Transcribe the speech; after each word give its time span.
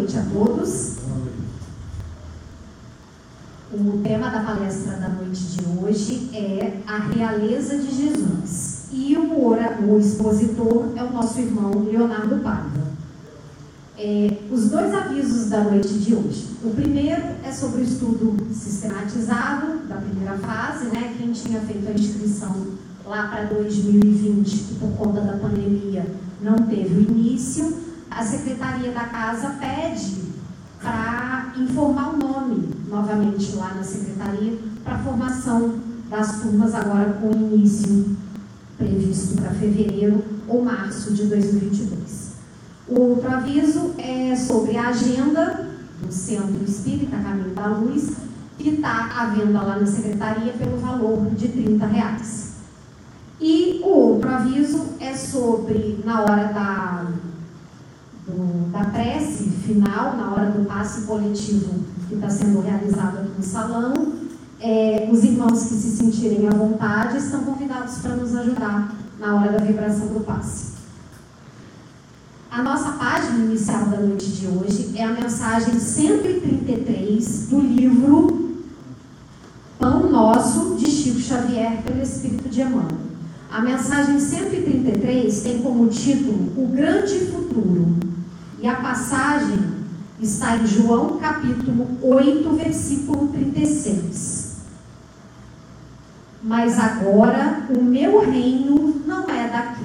noite 0.00 0.16
a 0.16 0.22
todos. 0.22 0.96
O 3.72 4.00
tema 4.02 4.30
da 4.30 4.40
palestra 4.40 4.96
da 4.96 5.08
noite 5.10 5.40
de 5.42 5.60
hoje 5.78 6.30
é 6.34 6.80
a 6.86 6.98
realeza 6.98 7.78
de 7.78 7.94
Jesus. 7.94 8.88
E 8.90 9.16
o, 9.16 9.46
ora, 9.46 9.78
o 9.80 9.98
expositor 9.98 10.92
é 10.96 11.04
o 11.04 11.12
nosso 11.12 11.38
irmão 11.38 11.70
Leonardo 11.84 12.38
Paiva. 12.38 12.90
É, 13.96 14.38
os 14.50 14.70
dois 14.70 14.92
avisos 14.92 15.50
da 15.50 15.62
noite 15.62 15.92
de 15.98 16.14
hoje. 16.14 16.48
O 16.64 16.70
primeiro 16.70 17.22
é 17.44 17.52
sobre 17.52 17.82
o 17.82 17.84
estudo 17.84 18.36
sistematizado 18.52 19.86
da 19.86 19.96
primeira 19.96 20.36
fase, 20.38 20.86
né? 20.86 21.14
Quem 21.16 21.30
tinha 21.30 21.60
feito 21.60 21.86
a 21.86 21.92
inscrição 21.92 22.66
lá 23.06 23.28
para 23.28 23.44
2020, 23.44 24.50
que 24.50 24.74
por 24.76 24.90
conta 24.92 25.20
da 25.20 25.36
pandemia 25.36 26.06
não 26.42 26.56
teve 26.56 26.94
o 26.94 27.02
início 27.02 27.89
a 28.20 28.24
Secretaria 28.24 28.92
da 28.92 29.04
Casa 29.04 29.56
pede 29.58 30.24
para 30.82 31.54
informar 31.56 32.12
o 32.12 32.18
nome 32.18 32.68
novamente 32.86 33.56
lá 33.56 33.72
na 33.72 33.82
Secretaria 33.82 34.58
para 34.84 34.98
formação 34.98 35.80
das 36.10 36.42
turmas 36.42 36.74
agora 36.74 37.14
com 37.14 37.30
início 37.30 38.14
previsto 38.76 39.40
para 39.40 39.52
fevereiro 39.52 40.22
ou 40.46 40.62
março 40.62 41.14
de 41.14 41.24
2022. 41.24 42.32
O 42.88 43.00
outro 43.00 43.30
aviso 43.30 43.94
é 43.96 44.36
sobre 44.36 44.76
a 44.76 44.88
agenda 44.88 45.70
do 46.04 46.12
Centro 46.12 46.62
Espírita 46.62 47.16
Caminho 47.16 47.54
da 47.54 47.68
Luz, 47.68 48.16
que 48.58 48.68
está 48.68 49.18
à 49.18 49.26
venda 49.28 49.62
lá 49.62 49.78
na 49.78 49.86
Secretaria 49.86 50.52
pelo 50.52 50.76
valor 50.76 51.30
de 51.30 51.48
30 51.48 51.86
reais. 51.86 52.50
E 53.40 53.80
o 53.82 53.88
outro 53.88 54.28
aviso 54.28 54.88
é 55.00 55.16
sobre, 55.16 56.00
na 56.04 56.20
hora 56.20 56.52
da 56.52 57.06
do, 58.30 58.70
da 58.70 58.84
prece 58.84 59.44
final, 59.44 60.16
na 60.16 60.32
hora 60.32 60.50
do 60.50 60.64
passe 60.64 61.02
coletivo 61.02 61.84
que 62.08 62.14
está 62.14 62.30
sendo 62.30 62.60
realizado 62.60 63.18
aqui 63.18 63.32
no 63.36 63.42
salão. 63.42 64.12
É, 64.60 65.08
os 65.10 65.24
irmãos 65.24 65.64
que 65.64 65.74
se 65.74 65.96
sentirem 65.96 66.46
à 66.48 66.50
vontade 66.50 67.16
estão 67.16 67.44
convidados 67.44 67.98
para 67.98 68.16
nos 68.16 68.34
ajudar 68.36 68.94
na 69.18 69.36
hora 69.36 69.52
da 69.52 69.64
vibração 69.64 70.08
do 70.08 70.20
passe. 70.20 70.70
A 72.50 72.62
nossa 72.62 72.92
página 72.92 73.44
inicial 73.44 73.86
da 73.86 73.98
noite 73.98 74.26
de 74.26 74.46
hoje 74.48 74.92
é 74.96 75.04
a 75.04 75.12
mensagem 75.12 75.78
133 75.78 77.46
do 77.48 77.60
livro 77.60 78.56
Pão 79.78 80.10
Nosso, 80.10 80.74
de 80.76 80.90
Chico 80.90 81.20
Xavier, 81.20 81.80
pelo 81.82 82.02
Espírito 82.02 82.48
de 82.48 82.60
Emmanuel. 82.60 82.98
A 83.50 83.62
mensagem 83.62 84.18
133 84.18 85.42
tem 85.42 85.62
como 85.62 85.88
título 85.88 86.52
O 86.56 86.66
Grande 86.68 87.18
Futuro. 87.26 88.09
E 88.62 88.68
a 88.68 88.74
passagem 88.74 89.58
está 90.20 90.58
em 90.58 90.66
João 90.66 91.18
capítulo 91.18 91.96
8, 92.02 92.50
versículo 92.56 93.28
36. 93.28 94.56
Mas 96.42 96.78
agora 96.78 97.66
o 97.74 97.82
meu 97.82 98.20
reino 98.20 99.00
não 99.06 99.30
é 99.30 99.48
daqui. 99.48 99.80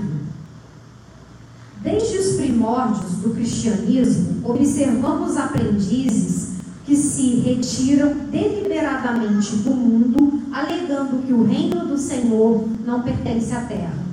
Desde 1.82 2.18
os 2.18 2.36
primórdios 2.36 3.14
do 3.18 3.30
cristianismo, 3.30 4.42
observamos 4.44 5.38
aprendizes 5.38 6.56
que 6.86 6.98
se 6.98 7.36
retiram 7.40 8.14
deliberadamente 8.30 9.56
do 9.58 9.72
mundo, 9.72 10.42
alegando 10.52 11.26
que 11.26 11.32
o 11.32 11.46
reino 11.46 11.86
do 11.86 11.98
Senhor 11.98 12.68
não 12.86 13.02
pertence 13.04 13.54
à 13.54 13.62
terra. 13.62 14.04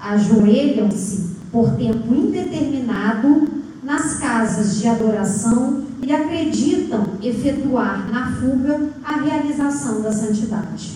Ajoelham-se 0.00 1.34
por 1.52 1.72
tempo 1.72 2.14
indeterminado 2.14 3.63
nas 3.84 4.14
casas 4.14 4.76
de 4.76 4.88
adoração 4.88 5.84
e 6.02 6.10
acreditam 6.10 7.04
efetuar 7.22 8.10
na 8.10 8.32
fuga 8.32 8.88
a 9.04 9.20
realização 9.20 10.00
da 10.00 10.10
santidade. 10.10 10.92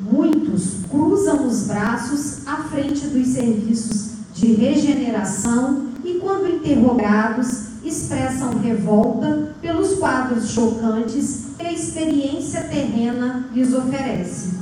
Muitos 0.00 0.86
cruzam 0.90 1.46
os 1.46 1.64
braços 1.64 2.46
à 2.46 2.56
frente 2.56 3.06
dos 3.06 3.28
serviços 3.28 4.12
de 4.34 4.54
regeneração 4.54 5.88
e, 6.02 6.14
quando 6.14 6.48
interrogados, 6.48 7.68
expressam 7.84 8.58
revolta 8.58 9.54
pelos 9.60 9.94
quadros 9.94 10.50
chocantes 10.50 11.48
que 11.58 11.66
a 11.66 11.72
experiência 11.72 12.62
terrena 12.62 13.46
lhes 13.52 13.74
oferece, 13.74 14.54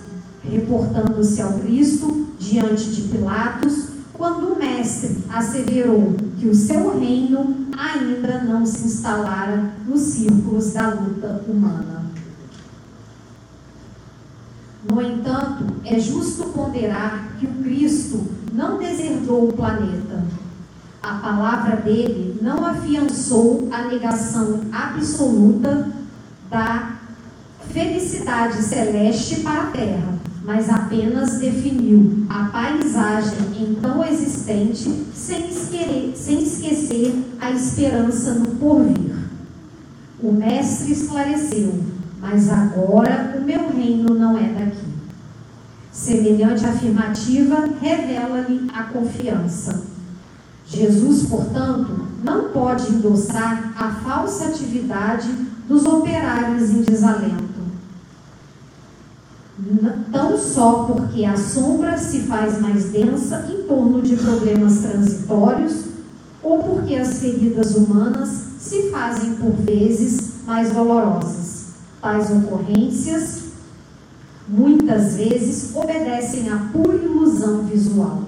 reportando-se 0.43 1.41
ao 1.41 1.53
Cristo 1.60 2.26
diante 2.38 2.91
de 2.91 3.03
Pilatos 3.03 3.97
quando 4.19 4.53
o 4.53 4.59
mestre 4.59 5.25
asseverou 5.33 6.15
que 6.39 6.49
o 6.49 6.55
seu 6.55 6.99
reino 6.99 7.69
ainda 7.79 8.43
não 8.43 8.67
se 8.67 8.84
instalara 8.84 9.75
nos 9.87 10.01
círculos 10.01 10.73
da 10.73 10.89
luta 10.89 11.45
humana. 11.47 12.05
No 14.91 15.01
entanto, 15.01 15.67
é 15.84 16.01
justo 16.01 16.49
ponderar 16.49 17.37
que 17.39 17.47
o 17.47 17.62
Cristo 17.62 18.27
não 18.53 18.79
deserdou 18.79 19.49
o 19.49 19.53
planeta. 19.53 20.25
A 21.00 21.15
palavra 21.15 21.77
dele 21.77 22.39
não 22.43 22.67
afiançou 22.67 23.69
a 23.71 23.83
negação 23.85 24.62
absoluta 24.73 25.93
da 26.50 26.97
felicidade 27.71 28.62
celeste 28.62 29.41
para 29.41 29.62
a 29.62 29.67
terra 29.67 30.18
mas 30.48 30.70
apenas 30.70 31.38
definiu 31.38 32.25
a 32.26 32.44
paisagem 32.44 33.36
então 33.60 34.03
existente 34.03 35.04
sem, 35.12 35.50
esquecer, 35.50 36.12
sem 36.16 36.42
esquecer 36.42 37.22
a 37.38 37.50
esperança 37.50 38.32
no 38.32 38.47
porvir. 38.53 39.14
O 40.22 40.32
mestre 40.32 40.92
esclareceu, 40.92 41.78
mas 42.19 42.48
agora 42.48 43.37
o 43.38 43.44
meu 43.44 43.69
reino 43.69 44.14
não 44.14 44.38
é 44.38 44.48
daqui. 44.48 44.88
Semelhante 45.92 46.64
afirmativa 46.64 47.69
revela-lhe 47.78 48.70
a 48.72 48.84
confiança. 48.84 49.82
Jesus, 50.66 51.26
portanto, 51.28 52.06
não 52.25 52.48
pode 52.48 52.91
endossar 52.91 53.75
a 53.76 53.91
falsa 53.97 54.47
atividade 54.47 55.28
dos 55.69 55.84
operários 55.84 56.70
em 56.70 56.81
desalento 56.81 57.57
tão 60.12 60.38
só 60.38 60.84
porque 60.84 61.24
a 61.24 61.36
sombra 61.36 61.98
se 61.98 62.20
faz 62.20 62.60
mais 62.60 62.91
densa 62.91 63.46
em 63.50 63.66
torno 63.66 64.00
de 64.00 64.16
problemas 64.16 64.78
transitórios 64.78 65.84
ou 66.42 66.62
porque 66.62 66.94
as 66.94 67.19
feridas 67.19 67.74
humanas 67.74 68.28
se 68.58 68.91
fazem 68.91 69.34
por 69.34 69.52
vezes 69.52 70.44
mais 70.46 70.72
dolorosas. 70.72 71.69
Tais 72.00 72.30
ocorrências 72.30 73.48
muitas 74.48 75.16
vezes 75.16 75.75
obedecem 75.75 76.48
à 76.48 76.56
pura 76.72 76.94
ilusão 76.94 77.64
visual. 77.64 78.22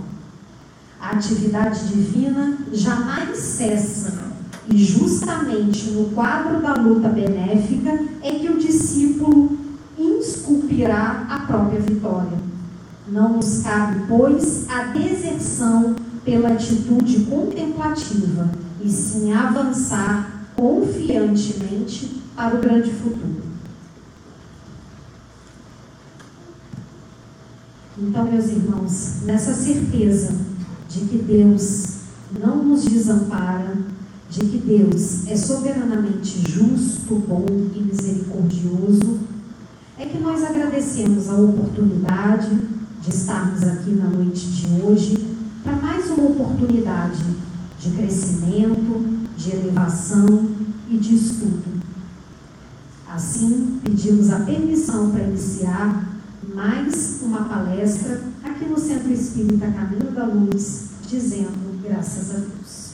A 1.00 1.10
atividade 1.10 1.86
divina 1.88 2.58
jamais 2.72 3.38
cessa 3.38 4.30
e 4.68 4.76
justamente 4.84 5.90
no 5.92 6.10
quadro 6.10 6.60
da 6.60 6.74
luta 6.74 7.08
benéfica 7.08 7.98
é 8.22 8.32
que 8.32 8.48
o 8.48 8.58
discípulo 8.58 9.58
esculpirá 10.70 11.26
a 11.28 11.40
própria 11.40 11.80
vitória. 11.80 12.38
Não 13.08 13.36
nos 13.36 13.62
cabe, 13.62 14.04
pois, 14.06 14.68
a 14.70 14.84
deserção 14.84 15.96
pela 16.24 16.50
atitude 16.50 17.24
contemplativa, 17.24 18.50
e 18.80 18.88
sim 18.88 19.32
avançar 19.32 20.46
confiantemente 20.54 22.22
para 22.36 22.56
o 22.56 22.60
grande 22.60 22.90
futuro. 22.92 23.50
Então, 27.98 28.24
meus 28.24 28.46
irmãos, 28.46 29.22
nessa 29.24 29.52
certeza 29.52 30.34
de 30.88 31.00
que 31.00 31.18
Deus 31.18 31.86
não 32.38 32.64
nos 32.64 32.84
desampara, 32.84 33.76
de 34.30 34.40
que 34.40 34.58
Deus 34.58 35.26
é 35.26 35.36
soberanamente 35.36 36.40
justo, 36.48 37.16
bom 37.16 37.44
e 37.74 37.80
misericordioso, 37.80 39.18
é 40.00 40.06
que 40.06 40.18
nós 40.18 40.42
agradecemos 40.42 41.28
a 41.28 41.34
oportunidade 41.34 42.56
de 43.02 43.10
estarmos 43.10 43.62
aqui 43.64 43.90
na 43.90 44.08
noite 44.08 44.46
de 44.46 44.80
hoje 44.80 45.36
para 45.62 45.76
mais 45.76 46.08
uma 46.08 46.24
oportunidade 46.24 47.22
de 47.78 47.90
crescimento, 47.90 49.26
de 49.36 49.50
elevação 49.50 50.52
e 50.88 50.96
de 50.96 51.14
estudo. 51.14 51.82
Assim, 53.06 53.78
pedimos 53.84 54.30
a 54.30 54.40
permissão 54.40 55.10
para 55.10 55.24
iniciar 55.24 56.08
mais 56.54 57.20
uma 57.22 57.44
palestra 57.44 58.22
aqui 58.42 58.64
no 58.64 58.78
Centro 58.78 59.12
Espírita 59.12 59.70
Caminho 59.70 60.12
da 60.12 60.24
Luz, 60.24 60.92
dizendo 61.06 61.78
graças 61.82 62.30
a 62.30 62.38
Deus. 62.38 62.90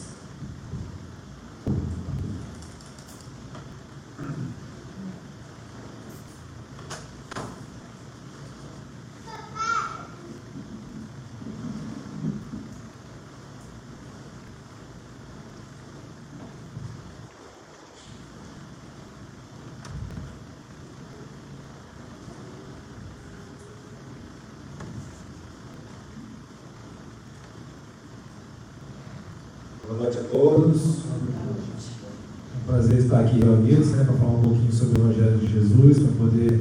noite 29.97 30.19
a 30.19 30.23
todos. 30.25 30.99
É 31.05 32.59
um 32.59 32.67
prazer 32.67 33.06
estar 33.17 33.21
aqui 33.21 33.41
reunidos 33.41 33.91
né, 33.93 34.05
para 34.05 34.15
falar 34.15 34.33
um 34.33 34.43
pouquinho 34.43 34.73
sobre 34.73 35.01
o 35.01 35.05
Evangelho 35.05 35.39
de 35.39 35.53
Jesus, 35.53 35.99
para 36.01 36.13
poder, 36.19 36.61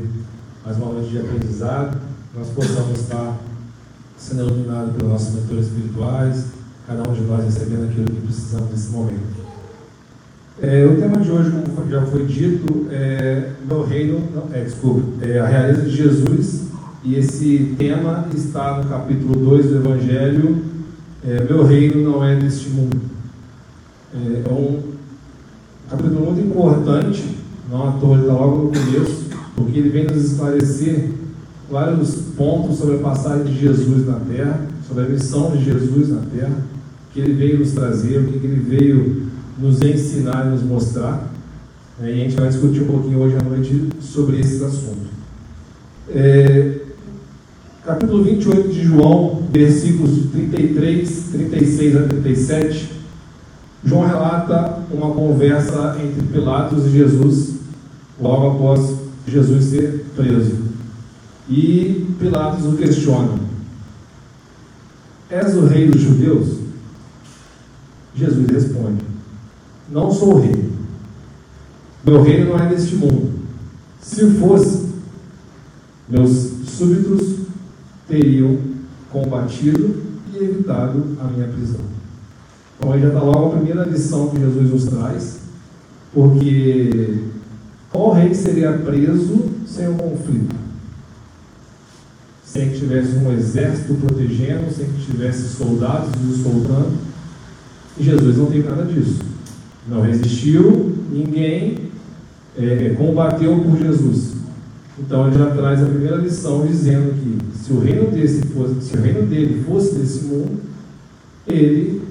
mais 0.63 0.77
uma 0.77 0.93
noite 0.93 1.09
de 1.09 1.19
aprendizado, 1.19 1.97
nós 2.33 2.47
possamos 2.49 2.99
estar 2.99 3.37
sendo 4.17 4.43
iluminados 4.43 4.95
pelos 4.95 5.11
nossos 5.11 5.35
mentores 5.35 5.65
espirituais, 5.67 6.45
cada 6.87 7.09
um 7.09 7.13
de 7.13 7.21
nós 7.21 7.43
recebendo 7.43 7.89
aquilo 7.89 8.05
que 8.05 8.21
precisamos 8.21 8.71
nesse 8.71 8.89
momento. 8.89 9.45
É, 10.61 10.85
o 10.85 10.95
tema 10.95 11.17
de 11.17 11.29
hoje, 11.29 11.51
como 11.51 11.89
já 11.89 12.01
foi 12.03 12.25
dito, 12.25 12.87
é 12.89 13.51
meu 13.67 13.85
reino, 13.85 14.21
não, 14.33 14.47
é, 14.53 14.63
desculpe, 14.63 15.03
é 15.21 15.39
a 15.39 15.47
realeza 15.47 15.81
de 15.81 15.95
Jesus, 15.95 16.61
e 17.03 17.15
esse 17.15 17.75
tema 17.77 18.27
está 18.33 18.77
no 18.81 18.89
capítulo 18.89 19.35
2 19.35 19.65
do 19.65 19.75
Evangelho, 19.75 20.63
é, 21.27 21.43
meu 21.43 21.65
reino 21.65 22.09
não 22.09 22.23
é 22.23 22.35
deste 22.35 22.69
mundo. 22.69 23.01
É, 24.13 24.49
é 24.49 24.53
um 24.53 24.94
capítulo 25.89 26.31
muito 26.31 26.41
importante, 26.41 27.23
não 27.69 27.89
à 27.89 27.91
toa 27.93 28.19
está 28.19 28.33
logo 28.33 28.65
no 28.65 28.71
começo, 28.71 29.25
porque 29.55 29.79
ele 29.79 29.89
vem 29.89 30.05
nos 30.05 30.31
esclarecer 30.31 31.11
vários 31.69 32.15
pontos 32.35 32.77
sobre 32.77 32.95
a 32.95 32.99
passagem 32.99 33.45
de 33.45 33.59
Jesus 33.59 34.07
na 34.07 34.19
terra, 34.19 34.67
sobre 34.87 35.05
a 35.05 35.09
missão 35.09 35.51
de 35.51 35.63
Jesus 35.63 36.09
na 36.09 36.21
terra, 36.21 36.57
que 37.13 37.19
ele 37.19 37.33
veio 37.33 37.59
nos 37.59 37.71
trazer, 37.71 38.19
o 38.19 38.27
que 38.27 38.45
ele 38.45 38.59
veio 38.59 39.27
nos 39.57 39.81
ensinar 39.81 40.47
e 40.47 40.49
nos 40.49 40.63
mostrar. 40.63 41.31
É, 42.01 42.09
e 42.09 42.13
a 42.13 42.15
gente 42.15 42.35
vai 42.35 42.49
discutir 42.49 42.81
um 42.81 42.87
pouquinho 42.87 43.19
hoje 43.19 43.37
à 43.37 43.43
noite 43.43 43.89
sobre 44.01 44.39
esses 44.39 44.61
assuntos. 44.61 45.07
É, 46.09 46.79
capítulo 47.85 48.23
28 48.23 48.69
de 48.69 48.83
João, 48.83 49.43
versículos 49.51 50.29
33, 50.31 51.29
36 51.31 51.95
a 51.95 52.01
37. 52.03 52.95
João 53.85 54.07
relata 54.07 54.79
uma 54.89 55.11
conversa 55.11 55.95
entre 56.03 56.25
Pilatos 56.27 56.85
e 56.85 56.89
Jesus, 56.89 57.55
logo 58.19 58.55
após 58.55 58.95
Jesus 59.27 59.65
ser 59.65 60.07
preso. 60.15 60.57
E 61.47 62.07
Pilatos 62.19 62.65
o 62.65 62.75
questiona: 62.75 63.37
És 65.29 65.55
o 65.55 65.65
rei 65.65 65.87
dos 65.87 66.01
judeus? 66.01 66.57
Jesus 68.15 68.49
responde: 68.49 69.03
Não 69.91 70.11
sou 70.11 70.39
rei. 70.39 70.71
Meu 72.03 72.23
reino 72.23 72.51
não 72.51 72.59
é 72.59 72.67
deste 72.69 72.95
mundo. 72.95 73.33
Se 74.01 74.31
fosse, 74.31 74.89
meus 76.09 76.29
súbitos 76.67 77.39
teriam 78.07 78.57
combatido 79.11 80.03
e 80.33 80.37
evitado 80.37 81.17
a 81.19 81.25
minha 81.25 81.47
prisão. 81.47 81.81
Então 82.77 82.91
aí 82.91 83.01
já 83.01 83.07
está 83.07 83.21
logo 83.21 83.47
a 83.47 83.57
primeira 83.57 83.83
lição 83.83 84.29
que 84.29 84.39
Jesus 84.39 84.69
nos 84.69 84.85
traz, 84.85 85.39
porque 86.13 87.19
qual 87.91 88.13
rei 88.13 88.33
seria 88.33 88.73
preso 88.73 89.45
sem 89.65 89.87
um 89.87 89.95
conflito? 89.95 90.55
Sem 92.43 92.69
que 92.69 92.79
tivesse 92.79 93.15
um 93.15 93.31
exército 93.31 93.93
protegendo, 93.95 94.71
sem 94.73 94.85
que 94.85 95.05
tivesse 95.05 95.55
soldados 95.55 96.09
os 96.21 96.37
escoltando. 96.37 96.93
E 97.97 98.03
Jesus 98.03 98.37
não 98.37 98.47
tem 98.47 98.63
nada 98.63 98.83
disso. 98.83 99.19
Não 99.87 100.01
resistiu, 100.01 100.95
ninguém 101.11 101.89
é, 102.57 102.95
combateu 102.97 103.59
por 103.59 103.77
Jesus. 103.77 104.33
Então 104.97 105.27
ele 105.27 105.37
já 105.37 105.47
traz 105.51 105.83
a 105.83 105.85
primeira 105.85 106.17
lição 106.17 106.65
dizendo 106.65 107.13
que 107.13 107.57
se 107.57 107.73
o 107.73 107.79
reino 107.79 108.11
desse 108.11 108.41
fosse, 108.47 108.81
se 108.81 108.95
o 108.95 109.01
reino 109.01 109.25
dele 109.25 109.63
fosse 109.65 109.95
desse 109.95 110.23
mundo, 110.25 110.61
ele 111.47 112.01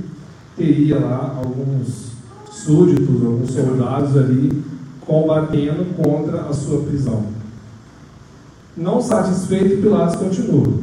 teria 0.56 0.98
lá 0.98 1.36
alguns 1.36 2.12
súditos, 2.50 3.24
alguns 3.24 3.50
soldados 3.50 4.16
ali 4.16 4.62
combatendo 5.00 5.84
contra 5.96 6.42
a 6.42 6.52
sua 6.52 6.82
prisão. 6.82 7.24
Não 8.76 9.00
satisfeito, 9.00 9.82
Pilatos 9.82 10.16
continua: 10.16 10.78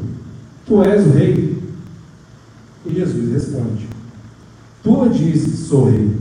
Tu 0.66 0.84
és 0.84 1.06
o 1.06 1.12
rei? 1.12 1.62
E 2.86 2.94
Jesus 2.94 3.32
responde: 3.32 3.88
Tu 4.84 5.10
disse, 5.10 5.58
sou 5.58 5.90
rei. 5.90 6.16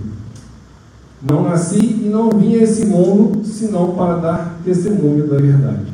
Não 1.23 1.43
nasci 1.43 1.79
e 1.79 2.09
não 2.09 2.31
vim 2.31 2.57
a 2.57 2.63
esse 2.63 2.87
mundo 2.87 3.45
senão 3.45 3.95
para 3.95 4.17
dar 4.17 4.61
testemunho 4.65 5.27
da 5.27 5.37
verdade. 5.37 5.93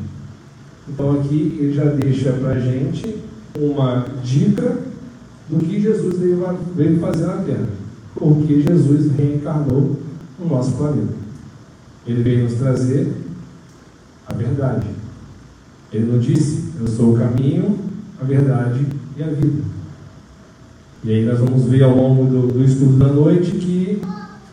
Então 0.87 1.19
aqui 1.19 1.57
ele 1.59 1.73
já 1.73 1.85
deixa 1.85 2.31
para 2.31 2.51
a 2.51 2.59
gente 2.59 3.17
uma 3.59 4.05
dica 4.23 4.86
do 5.49 5.59
que 5.59 5.79
Jesus 5.79 6.19
veio 6.75 6.99
fazer 6.99 7.25
na 7.25 7.37
Terra. 7.37 7.67
Porque 8.15 8.61
Jesus 8.61 9.11
reencarnou 9.11 9.97
no 10.39 10.47
nosso 10.47 10.71
planeta. 10.73 11.13
Ele 12.05 12.23
veio 12.23 12.43
nos 12.43 12.53
trazer 12.55 13.13
a 14.25 14.33
verdade. 14.33 14.87
Ele 15.91 16.11
nos 16.11 16.25
disse: 16.25 16.73
Eu 16.79 16.87
sou 16.87 17.13
o 17.13 17.17
caminho, 17.17 17.77
a 18.19 18.23
verdade 18.23 18.85
e 19.15 19.23
a 19.23 19.27
vida. 19.27 19.63
E 21.03 21.11
aí 21.11 21.25
nós 21.25 21.39
vamos 21.39 21.63
ver 21.65 21.83
ao 21.83 21.95
longo 21.95 22.25
do, 22.25 22.47
do 22.47 22.63
estudo 22.63 22.97
da 22.97 23.07
noite 23.07 23.51
que 23.51 24.01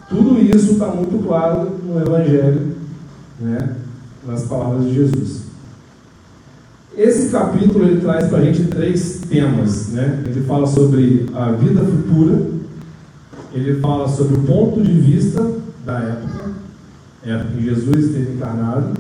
tudo 0.08 0.38
isso 0.38 0.73
está 0.73 0.88
muito 0.88 1.26
claro 1.26 1.70
no 1.82 2.00
Evangelho, 2.00 2.76
né, 3.41 3.77
nas 4.27 4.44
palavras 4.44 4.84
de 4.84 4.94
Jesus. 4.94 5.44
Esse 6.96 7.31
capítulo 7.31 7.86
ele 7.86 8.01
traz 8.01 8.29
para 8.29 8.39
a 8.39 8.43
gente 8.43 8.69
três 8.69 9.20
temas. 9.29 9.89
Né? 9.89 10.22
Ele 10.27 10.43
fala 10.43 10.67
sobre 10.67 11.27
a 11.34 11.51
vida 11.51 11.81
futura, 11.81 12.41
ele 13.53 13.81
fala 13.81 14.08
sobre 14.08 14.36
o 14.36 14.43
ponto 14.43 14.81
de 14.81 14.93
vista 14.93 15.44
da 15.84 15.98
época, 15.98 16.53
época 17.24 17.53
em 17.53 17.56
que 17.56 17.65
Jesus 17.65 18.05
esteve 18.06 18.32
encarnado, 18.34 18.94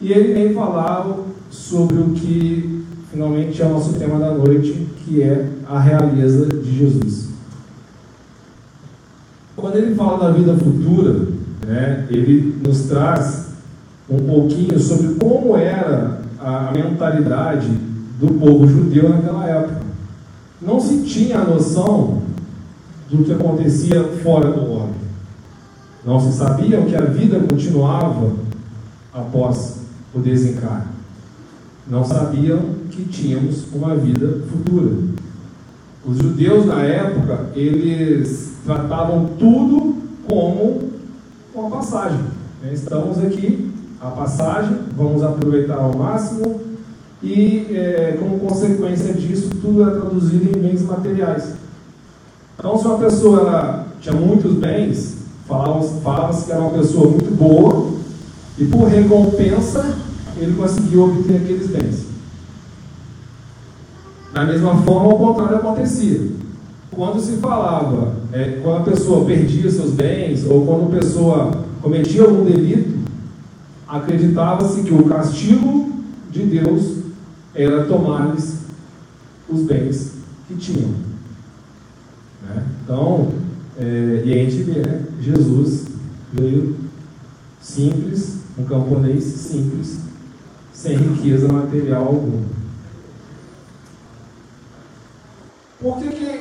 e 0.00 0.12
ele 0.12 0.34
vem 0.34 0.54
falar 0.54 1.16
sobre 1.50 1.96
o 1.96 2.10
que 2.10 2.84
finalmente 3.10 3.60
é 3.62 3.66
o 3.66 3.70
nosso 3.70 3.94
tema 3.94 4.18
da 4.18 4.34
noite, 4.34 4.88
que 4.98 5.22
é 5.22 5.48
a 5.66 5.78
realeza 5.78 6.46
de 6.46 6.78
Jesus. 6.78 7.28
Quando 9.56 9.76
ele 9.76 9.94
fala 9.94 10.28
da 10.28 10.32
vida 10.32 10.54
futura, 10.54 11.28
né, 11.66 12.06
ele 12.10 12.58
nos 12.66 12.82
traz 12.82 13.52
um 14.08 14.18
pouquinho 14.18 14.78
sobre 14.78 15.14
como 15.14 15.56
era 15.56 16.22
a 16.44 16.72
mentalidade 16.72 17.68
do 18.18 18.34
povo 18.34 18.66
judeu 18.66 19.08
naquela 19.08 19.46
época. 19.46 19.82
Não 20.60 20.80
se 20.80 21.02
tinha 21.02 21.38
a 21.38 21.44
noção 21.44 22.22
do 23.10 23.24
que 23.24 23.32
acontecia 23.32 24.02
fora 24.22 24.50
do 24.50 24.70
homem. 24.70 25.02
Não 26.04 26.20
se 26.20 26.36
sabia 26.36 26.82
que 26.82 26.96
a 26.96 27.02
vida 27.02 27.40
continuava 27.40 28.32
após 29.12 29.82
o 30.14 30.18
desencarne. 30.18 30.92
Não 31.88 32.04
sabiam 32.04 32.60
que 32.90 33.04
tínhamos 33.04 33.66
uma 33.72 33.94
vida 33.94 34.40
futura. 34.50 34.90
Os 36.04 36.18
judeus 36.18 36.66
na 36.66 36.82
época, 36.82 37.50
eles 37.54 38.54
tratavam 38.64 39.30
tudo 39.38 39.96
como 40.28 40.90
uma 41.54 41.70
passagem. 41.70 42.20
Estamos 42.72 43.18
aqui 43.18 43.71
a 44.02 44.10
passagem, 44.10 44.78
vamos 44.96 45.22
aproveitar 45.22 45.76
ao 45.76 45.96
máximo 45.96 46.60
e, 47.22 47.68
é, 47.70 48.16
como 48.18 48.40
consequência 48.40 49.14
disso, 49.14 49.48
tudo 49.62 49.88
é 49.88 49.90
traduzido 49.92 50.58
em 50.58 50.60
bens 50.60 50.82
materiais. 50.82 51.54
Então, 52.58 52.76
se 52.76 52.84
uma 52.84 52.98
pessoa 52.98 53.86
tinha 54.00 54.14
muitos 54.14 54.54
bens, 54.54 55.18
falava-se 55.46 56.00
falava 56.00 56.42
que 56.42 56.50
era 56.50 56.60
uma 56.60 56.70
pessoa 56.70 57.10
muito 57.10 57.32
boa 57.36 57.92
e, 58.58 58.64
por 58.64 58.88
recompensa, 58.88 59.96
ele 60.36 60.56
conseguiu 60.56 61.04
obter 61.04 61.36
aqueles 61.36 61.68
bens. 61.68 62.06
Da 64.34 64.44
mesma 64.44 64.82
forma, 64.82 65.14
o 65.14 65.18
contrário 65.18 65.58
acontecia. 65.58 66.28
Quando 66.90 67.20
se 67.20 67.36
falava, 67.36 68.14
é, 68.32 68.58
quando 68.62 68.78
a 68.78 68.90
pessoa 68.90 69.24
perdia 69.24 69.70
seus 69.70 69.92
bens 69.92 70.44
ou 70.44 70.66
quando 70.66 70.86
a 70.86 70.98
pessoa 70.98 71.50
cometia 71.80 72.22
algum 72.22 72.44
delito, 72.44 73.01
acreditava-se 73.92 74.82
que 74.82 74.94
o 74.94 75.04
castigo 75.04 75.92
de 76.30 76.44
Deus 76.44 77.02
era 77.54 77.84
tomar-lhes 77.84 78.62
os 79.46 79.60
bens 79.64 80.14
que 80.48 80.54
tinham. 80.56 80.94
Né? 82.42 82.64
Então, 82.82 83.32
é, 83.78 84.22
e 84.24 84.32
a 84.32 84.36
gente 84.36 84.62
vê, 84.62 84.80
né? 84.80 85.02
Jesus 85.20 85.84
veio 86.32 86.74
simples, 87.60 88.38
um 88.58 88.64
camponês 88.64 89.24
simples, 89.24 89.98
sem 90.72 90.96
riqueza 90.96 91.52
material 91.52 92.06
alguma. 92.06 92.44
Por 95.78 95.98
que, 95.98 96.08
que 96.08 96.40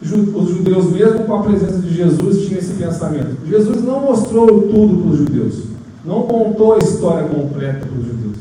os 0.00 0.48
judeus, 0.48 0.92
mesmo 0.92 1.24
com 1.24 1.34
a 1.34 1.42
presença 1.42 1.78
de 1.78 1.92
Jesus, 1.92 2.46
tinham 2.46 2.60
esse 2.60 2.74
pensamento? 2.74 3.44
Jesus 3.46 3.82
não 3.82 4.00
mostrou 4.00 4.46
tudo 4.68 5.02
para 5.02 5.10
os 5.10 5.18
judeus 5.18 5.73
não 6.04 6.22
contou 6.22 6.74
a 6.74 6.78
história 6.78 7.26
completa 7.28 7.86
para 7.86 7.98
os 7.98 8.06
judeus. 8.06 8.36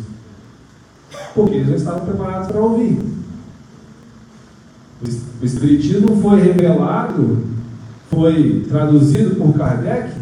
Porque 1.33 1.55
eles 1.55 1.69
já 1.69 1.75
estavam 1.75 2.05
preparados 2.05 2.47
para 2.47 2.59
ouvir. 2.59 2.99
O 5.41 5.45
Espiritismo 5.45 6.21
foi 6.21 6.41
revelado, 6.41 7.39
foi 8.09 8.65
traduzido 8.69 9.35
por 9.35 9.53
Kardec 9.53 10.13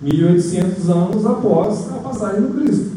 1800 0.00 0.90
anos 0.90 1.26
após 1.26 1.90
a 1.92 1.98
passagem 1.98 2.42
do 2.42 2.54
Cristo. 2.54 2.94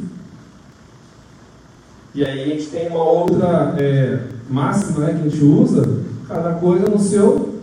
E 2.16 2.26
aí 2.26 2.44
a 2.44 2.46
gente 2.48 2.68
tem 2.68 2.88
uma 2.88 3.04
outra 3.04 3.76
é, 3.78 4.20
máxima 4.50 5.06
né, 5.06 5.14
que 5.14 5.28
a 5.28 5.30
gente 5.30 5.44
usa, 5.44 6.02
cada 6.28 6.54
coisa 6.54 6.90
no 6.90 7.00
seu 7.00 7.60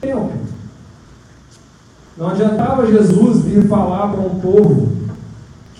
tempo. 0.00 0.32
Não 2.18 2.28
adiantava 2.28 2.86
Jesus 2.86 3.42
vir 3.42 3.66
falar 3.66 4.08
para 4.08 4.20
um 4.20 4.38
povo 4.38 4.99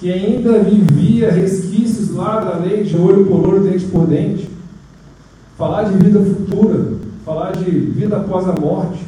que 0.01 0.11
ainda 0.11 0.61
vivia 0.61 1.31
resquícios 1.31 2.11
lá 2.15 2.41
da 2.41 2.57
lei 2.57 2.83
de 2.83 2.97
olho 2.97 3.27
por 3.27 3.47
olho, 3.47 3.63
dente 3.63 3.85
por 3.85 4.07
dente, 4.07 4.51
falar 5.59 5.83
de 5.83 5.99
vida 6.03 6.19
futura, 6.21 6.95
falar 7.23 7.53
de 7.53 7.71
vida 7.71 8.17
após 8.17 8.49
a 8.49 8.55
morte. 8.55 9.07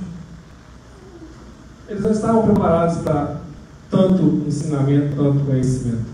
Eles 1.88 2.02
não 2.02 2.10
estavam 2.10 2.42
preparados 2.42 2.98
para 2.98 3.40
tanto 3.90 4.42
ensinamento, 4.46 5.16
tanto 5.16 5.44
conhecimento. 5.46 6.12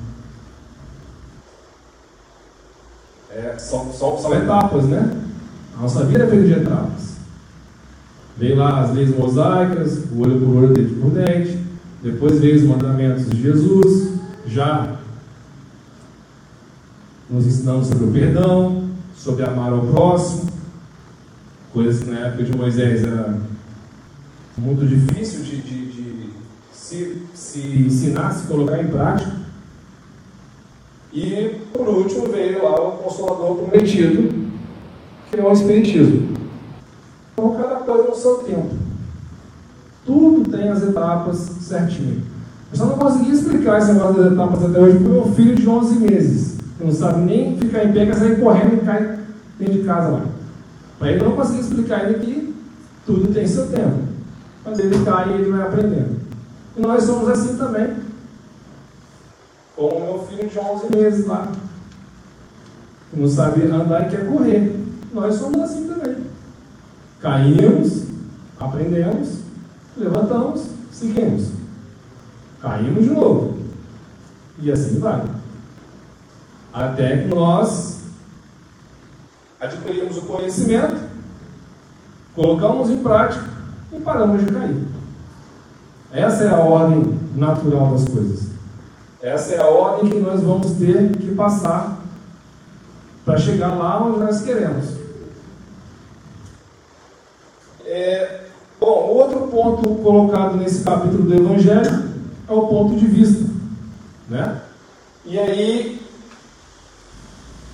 É, 3.35 3.57
são, 3.59 3.93
são, 3.93 4.17
são 4.17 4.33
etapas, 4.35 4.85
né? 4.85 5.17
A 5.77 5.83
nossa 5.83 6.05
vida 6.05 6.23
é 6.23 6.27
feita 6.29 6.47
de 6.47 6.53
etapas. 6.53 7.17
Veio 8.37 8.57
lá 8.57 8.81
as 8.83 8.95
leis 8.95 9.17
mosaicas, 9.17 10.05
o 10.13 10.21
olho 10.21 10.41
por 10.41 10.57
olho, 10.57 10.73
dente 10.73 10.95
por 10.95 11.11
dente. 11.11 11.59
Depois 12.01 12.39
veio 12.39 12.57
os 12.57 12.63
mandamentos 12.63 13.29
de 13.29 13.43
Jesus, 13.43 14.18
já 14.49 14.99
nos 17.29 17.47
ensinando 17.47 17.85
sobre 17.85 18.05
o 18.05 18.13
perdão, 18.13 18.89
sobre 19.15 19.45
amar 19.45 19.73
ao 19.73 19.87
próximo, 19.87 20.51
coisas 21.73 22.03
que 22.03 22.11
na 22.11 22.21
época 22.21 22.45
de 22.45 22.57
Moisés 22.57 23.05
era 23.05 23.39
muito 24.57 24.87
difícil 24.87 25.43
de, 25.43 25.61
de, 25.61 25.87
de 25.93 26.31
se, 26.73 27.23
se 27.35 27.61
ensinar, 27.61 28.33
se 28.33 28.47
colocar 28.47 28.83
em 28.83 28.89
prática. 28.89 29.33
E 31.13 31.61
por 31.73 31.89
último 31.89 32.29
veio 32.29 32.63
lá 32.63 32.81
o 32.81 32.99
Consolador 32.99 33.57
prometido, 33.57 34.49
que 35.31 35.39
é 35.39 35.43
o 35.43 35.53
Espiritismo. 35.53 36.37
Então 37.33 37.55
cada 37.55 37.77
coisa 37.77 38.09
no 38.09 38.17
seu 38.17 38.39
tempo. 38.39 38.75
Tudo 40.05 40.51
tem 40.51 40.69
as 40.69 40.83
etapas 40.83 41.37
certinho. 41.37 42.38
Eu 42.71 42.77
só 42.77 42.87
não 42.87 42.99
consegui 42.99 43.33
explicar 43.33 43.79
esse 43.79 43.93
negócio 43.93 44.23
das 44.23 44.33
etapas 44.33 44.65
até 44.65 44.79
hoje 44.79 44.99
para 44.99 45.09
o 45.09 45.13
meu 45.13 45.33
filho 45.33 45.55
de 45.55 45.69
11 45.69 45.99
meses, 46.01 46.57
que 46.77 46.85
não 46.85 46.93
sabe 46.93 47.21
nem 47.21 47.59
ficar 47.59 47.85
em 47.85 47.93
pé, 47.93 48.07
quer 48.07 48.15
sair 48.15 48.41
correndo 48.41 48.75
e 48.75 48.85
cai 48.85 49.19
dentro 49.59 49.75
de 49.75 49.85
casa 49.85 50.09
lá. 50.09 50.23
Para 50.99 51.13
ele 51.13 51.25
não 51.25 51.33
consegui 51.33 51.61
explicar 51.61 52.01
ainda 52.01 52.19
que 52.19 52.55
tudo 53.07 53.33
tem 53.33 53.47
seu 53.47 53.69
tempo. 53.69 54.09
Mas 54.65 54.79
ele 54.79 55.05
cai 55.05 55.31
e 55.31 55.33
ele 55.35 55.51
vai 55.51 55.63
aprendendo. 55.63 56.19
E 56.77 56.81
nós 56.81 57.05
somos 57.05 57.29
assim 57.29 57.57
também. 57.57 57.95
Como 59.75 59.97
o 59.97 60.05
meu 60.05 60.27
filho 60.27 60.49
de 60.49 60.59
11 60.59 60.97
meses 60.97 61.27
lá, 61.27 61.51
que 63.11 63.19
não 63.19 63.29
sabe 63.29 63.63
andar 63.63 64.07
e 64.07 64.11
quer 64.11 64.27
correr. 64.27 64.77
Nós 65.15 65.37
somos 65.37 65.61
assim 65.61 65.89
também. 65.89 66.17
Caímos, 67.21 68.05
aprendemos, 68.61 69.39
levantamos, 69.97 70.67
seguimos. 70.93 71.58
Caímos 72.61 73.05
de 73.05 73.11
novo. 73.11 73.59
E 74.59 74.73
assim 74.73 74.99
vai. 74.99 75.25
Até 76.73 77.19
que 77.19 77.29
nós 77.29 78.03
adquirimos 79.61 80.17
o 80.19 80.23
conhecimento, 80.23 80.97
colocamos 82.35 82.91
em 82.91 82.99
prática 82.99 83.45
e 83.93 84.01
paramos 84.01 84.45
de 84.45 84.53
cair. 84.53 84.87
Essa 86.13 86.45
é 86.45 86.49
a 86.49 86.59
ordem 86.59 87.19
natural 87.35 87.93
das 87.93 88.05
coisas. 88.05 88.49
Essa 89.21 89.55
é 89.55 89.61
a 89.61 89.67
ordem 89.67 90.11
que 90.11 90.19
nós 90.21 90.43
vamos 90.43 90.73
ter 90.73 91.17
que 91.17 91.35
passar 91.35 91.99
para 93.25 93.39
chegar 93.39 93.75
lá 93.75 94.03
onde 94.03 94.21
nós 94.21 94.43
queremos. 94.43 94.97
É, 97.85 98.45
bom, 98.81 98.87
outro 98.87 99.49
ponto 99.49 99.97
colocado 99.97 100.57
nesse 100.57 100.85
capítulo 100.85 101.25
do 101.25 101.35
Evangelho 101.35 102.08
é 102.49 102.53
o 102.53 102.67
ponto 102.67 102.97
de 102.97 103.07
vista. 103.07 103.45
Né? 104.29 104.61
E 105.25 105.39
aí 105.39 106.03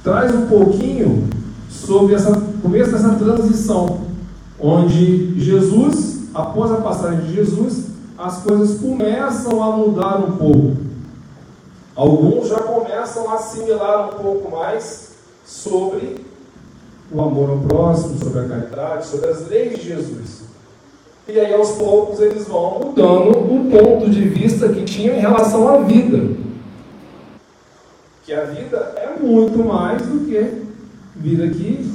traz 0.02 0.34
um 0.34 0.46
pouquinho 0.46 1.28
sobre 1.70 2.14
essa 2.14 2.32
começo 2.64 2.92
dessa 2.92 3.14
transição, 3.16 4.06
onde 4.58 5.38
Jesus, 5.38 6.28
após 6.32 6.72
a 6.72 6.76
passagem 6.76 7.26
de 7.26 7.34
Jesus, 7.34 7.88
as 8.16 8.42
coisas 8.42 8.80
começam 8.80 9.62
a 9.62 9.76
mudar 9.76 10.16
um 10.18 10.36
pouco. 10.36 10.76
Alguns 11.94 12.48
já 12.48 12.60
começam 12.60 13.30
a 13.30 13.34
assimilar 13.34 14.14
um 14.14 14.22
pouco 14.22 14.50
mais 14.50 15.12
sobre 15.44 16.24
o 17.12 17.20
amor 17.20 17.50
ao 17.50 17.58
próximo, 17.58 18.18
sobre 18.18 18.40
a 18.40 18.48
caridade, 18.48 19.06
sobre 19.06 19.28
as 19.28 19.46
leis 19.48 19.78
de 19.78 19.88
Jesus. 19.88 20.53
E 21.26 21.40
aí, 21.40 21.54
aos 21.54 21.72
poucos, 21.72 22.20
eles 22.20 22.46
vão 22.46 22.80
mudando 22.80 23.30
o 23.30 23.70
ponto 23.70 24.10
de 24.10 24.28
vista 24.28 24.68
que 24.68 24.84
tinham 24.84 25.16
em 25.16 25.20
relação 25.20 25.66
à 25.68 25.78
vida. 25.78 26.36
Que 28.24 28.34
a 28.34 28.44
vida 28.44 28.76
é 28.96 29.18
muito 29.18 29.64
mais 29.64 30.02
do 30.02 30.26
que 30.26 30.64
vir 31.16 31.42
aqui, 31.42 31.90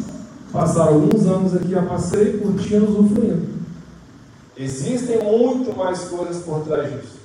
passar 0.51 0.87
alguns 0.87 1.27
anos 1.27 1.55
aqui 1.55 1.75
a 1.75 1.83
passeio, 1.83 2.39
curtindo, 2.39 2.89
usufruindo. 2.89 3.47
Existem 4.57 5.23
muito 5.23 5.77
mais 5.77 6.05
coisas 6.05 6.43
por 6.43 6.61
trás 6.61 6.91
disso. 6.91 7.19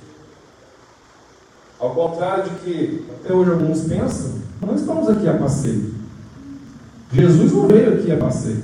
Ao 1.79 1.89
contrário 1.89 2.43
de 2.43 2.49
que 2.61 3.05
até 3.19 3.33
hoje 3.33 3.51
alguns 3.51 3.81
pensam, 3.81 4.35
não 4.61 4.75
estamos 4.75 5.09
aqui 5.09 5.27
a 5.27 5.33
passeio. 5.33 5.93
Jesus 7.11 7.51
não 7.51 7.67
veio 7.67 7.95
aqui 7.95 8.11
a 8.11 8.17
passeio. 8.17 8.63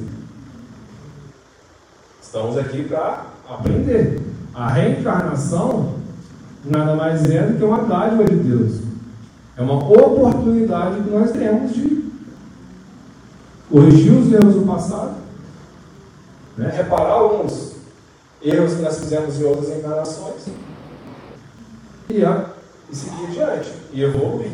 Estamos 2.22 2.58
aqui 2.58 2.84
para 2.84 3.31
aprender. 3.54 4.22
A 4.54 4.70
reencarnação 4.70 5.96
nada 6.66 6.96
mais 6.96 7.24
é 7.30 7.44
do 7.48 7.58
que 7.58 7.64
uma 7.64 7.84
dádiva 7.84 8.24
de 8.24 8.36
Deus. 8.36 8.82
É 9.58 9.62
uma 9.62 9.78
oportunidade 9.78 11.02
que 11.02 11.10
nós 11.10 11.32
temos 11.32 11.74
de 11.74 12.12
corrigir 13.70 14.12
os 14.12 14.32
erros 14.32 14.56
do 14.56 14.66
passado, 14.66 15.16
né? 16.58 16.72
reparar 16.76 17.14
alguns 17.14 17.74
erros 18.42 18.74
que 18.74 18.82
nós 18.82 19.00
fizemos 19.00 19.40
em 19.40 19.44
outras 19.44 19.78
encarnações 19.78 20.48
e, 22.10 22.26
a, 22.26 22.50
e 22.92 22.96
seguir 22.96 23.26
adiante 23.28 23.72
e 23.94 24.04
evoluir. 24.04 24.52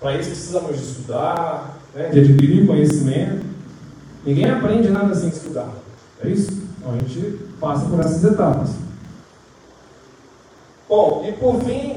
Para 0.00 0.16
isso 0.16 0.30
precisamos 0.30 0.76
de 0.76 0.82
estudar, 0.82 1.78
né? 1.94 2.08
de 2.08 2.20
adquirir 2.20 2.66
conhecimento. 2.66 3.46
Ninguém 4.24 4.50
aprende 4.50 4.90
nada 4.90 5.14
sem 5.14 5.28
estudar. 5.28 5.70
É 6.22 6.28
isso? 6.28 6.65
Então 6.86 6.94
a 6.94 6.98
gente 6.98 7.38
passa 7.60 7.86
por 7.86 7.98
essas 7.98 8.22
etapas. 8.22 8.70
Bom, 10.88 11.24
e 11.28 11.32
por 11.32 11.60
fim, 11.62 11.96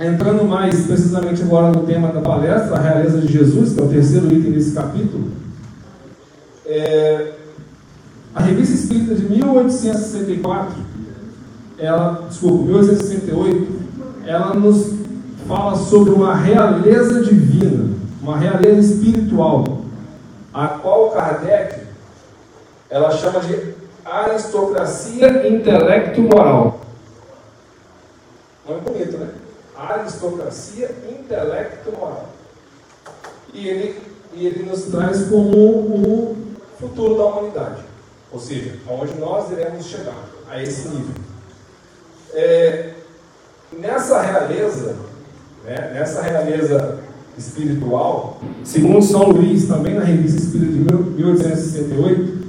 entrando 0.00 0.44
mais 0.44 0.86
precisamente 0.86 1.42
agora 1.42 1.72
no 1.72 1.84
tema 1.84 2.08
da 2.08 2.22
palestra, 2.22 2.76
a 2.76 2.80
realeza 2.80 3.20
de 3.20 3.30
Jesus, 3.30 3.74
que 3.74 3.80
é 3.80 3.82
o 3.82 3.88
terceiro 3.88 4.32
item 4.32 4.52
desse 4.52 4.72
capítulo, 4.72 5.30
é, 6.64 7.34
a 8.34 8.40
revista 8.40 8.74
espírita 8.74 9.14
de 9.14 9.28
1864, 9.28 10.74
ela, 11.76 12.24
desculpa, 12.30 12.64
1868, 12.64 13.72
ela 14.24 14.54
nos 14.54 14.90
fala 15.46 15.76
sobre 15.76 16.12
uma 16.12 16.34
realeza 16.34 17.22
divina, 17.22 17.90
uma 18.22 18.38
realeza 18.38 18.94
espiritual, 18.94 19.82
a 20.54 20.68
qual 20.68 21.10
Kardec 21.10 21.82
ela 22.92 23.10
chama 23.10 23.40
de 23.40 23.71
aristocracia 24.04 25.48
intelecto-moral. 25.48 26.80
Nome 28.68 28.80
bonito, 28.80 29.18
né? 29.18 29.28
Aristocracia 29.76 30.90
intelecto-moral. 31.08 32.28
E 33.52 33.68
ele, 33.68 34.00
e 34.34 34.46
ele 34.46 34.62
nos 34.64 34.84
traz 34.84 35.28
como 35.28 35.56
o 35.56 36.36
futuro 36.78 37.16
da 37.16 37.24
humanidade. 37.26 37.82
Ou 38.32 38.38
seja, 38.38 38.76
aonde 38.88 39.14
nós 39.18 39.50
iremos 39.50 39.84
chegar, 39.86 40.14
a 40.48 40.62
esse 40.62 40.88
nível. 40.88 41.14
É, 42.32 42.94
nessa 43.72 44.20
realeza, 44.20 44.96
né, 45.64 45.92
nessa 45.94 46.22
realeza 46.22 46.98
espiritual, 47.36 48.40
segundo 48.64 49.02
São 49.02 49.30
Luís, 49.30 49.66
também 49.66 49.94
na 49.94 50.04
revista 50.04 50.40
Espírita 50.40 50.72
de 50.72 50.78
1868, 50.78 52.41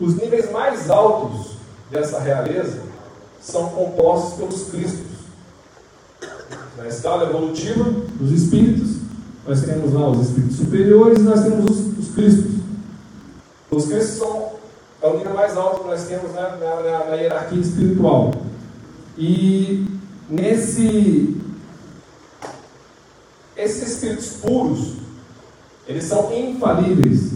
os 0.00 0.14
níveis 0.14 0.50
mais 0.52 0.88
altos 0.90 1.52
dessa 1.90 2.20
realeza 2.20 2.82
são 3.40 3.68
compostos 3.70 4.34
pelos 4.34 4.70
Cristos. 4.70 5.06
Na 6.76 6.86
escala 6.86 7.28
evolutiva 7.28 7.84
dos 7.84 8.30
espíritos, 8.30 8.98
nós 9.46 9.62
temos 9.62 9.92
lá 9.92 10.08
os 10.08 10.28
espíritos 10.28 10.56
superiores 10.56 11.18
e 11.18 11.22
nós 11.22 11.42
temos 11.42 11.70
os, 11.70 11.98
os 11.98 12.14
Cristos. 12.14 12.52
Os 13.70 13.86
Cristos 13.86 14.18
são 14.18 14.48
É 15.00 15.06
o 15.06 15.16
nível 15.16 15.34
mais 15.34 15.56
alto 15.56 15.80
que 15.80 15.86
nós 15.88 16.04
temos 16.04 16.34
na, 16.34 16.56
na, 16.56 17.04
na 17.10 17.14
hierarquia 17.14 17.60
espiritual. 17.60 18.32
E 19.16 19.86
nesse. 20.28 21.36
Esses 23.56 23.94
espíritos 23.94 24.28
puros, 24.40 24.92
eles 25.86 26.04
são 26.04 26.32
infalíveis. 26.32 27.32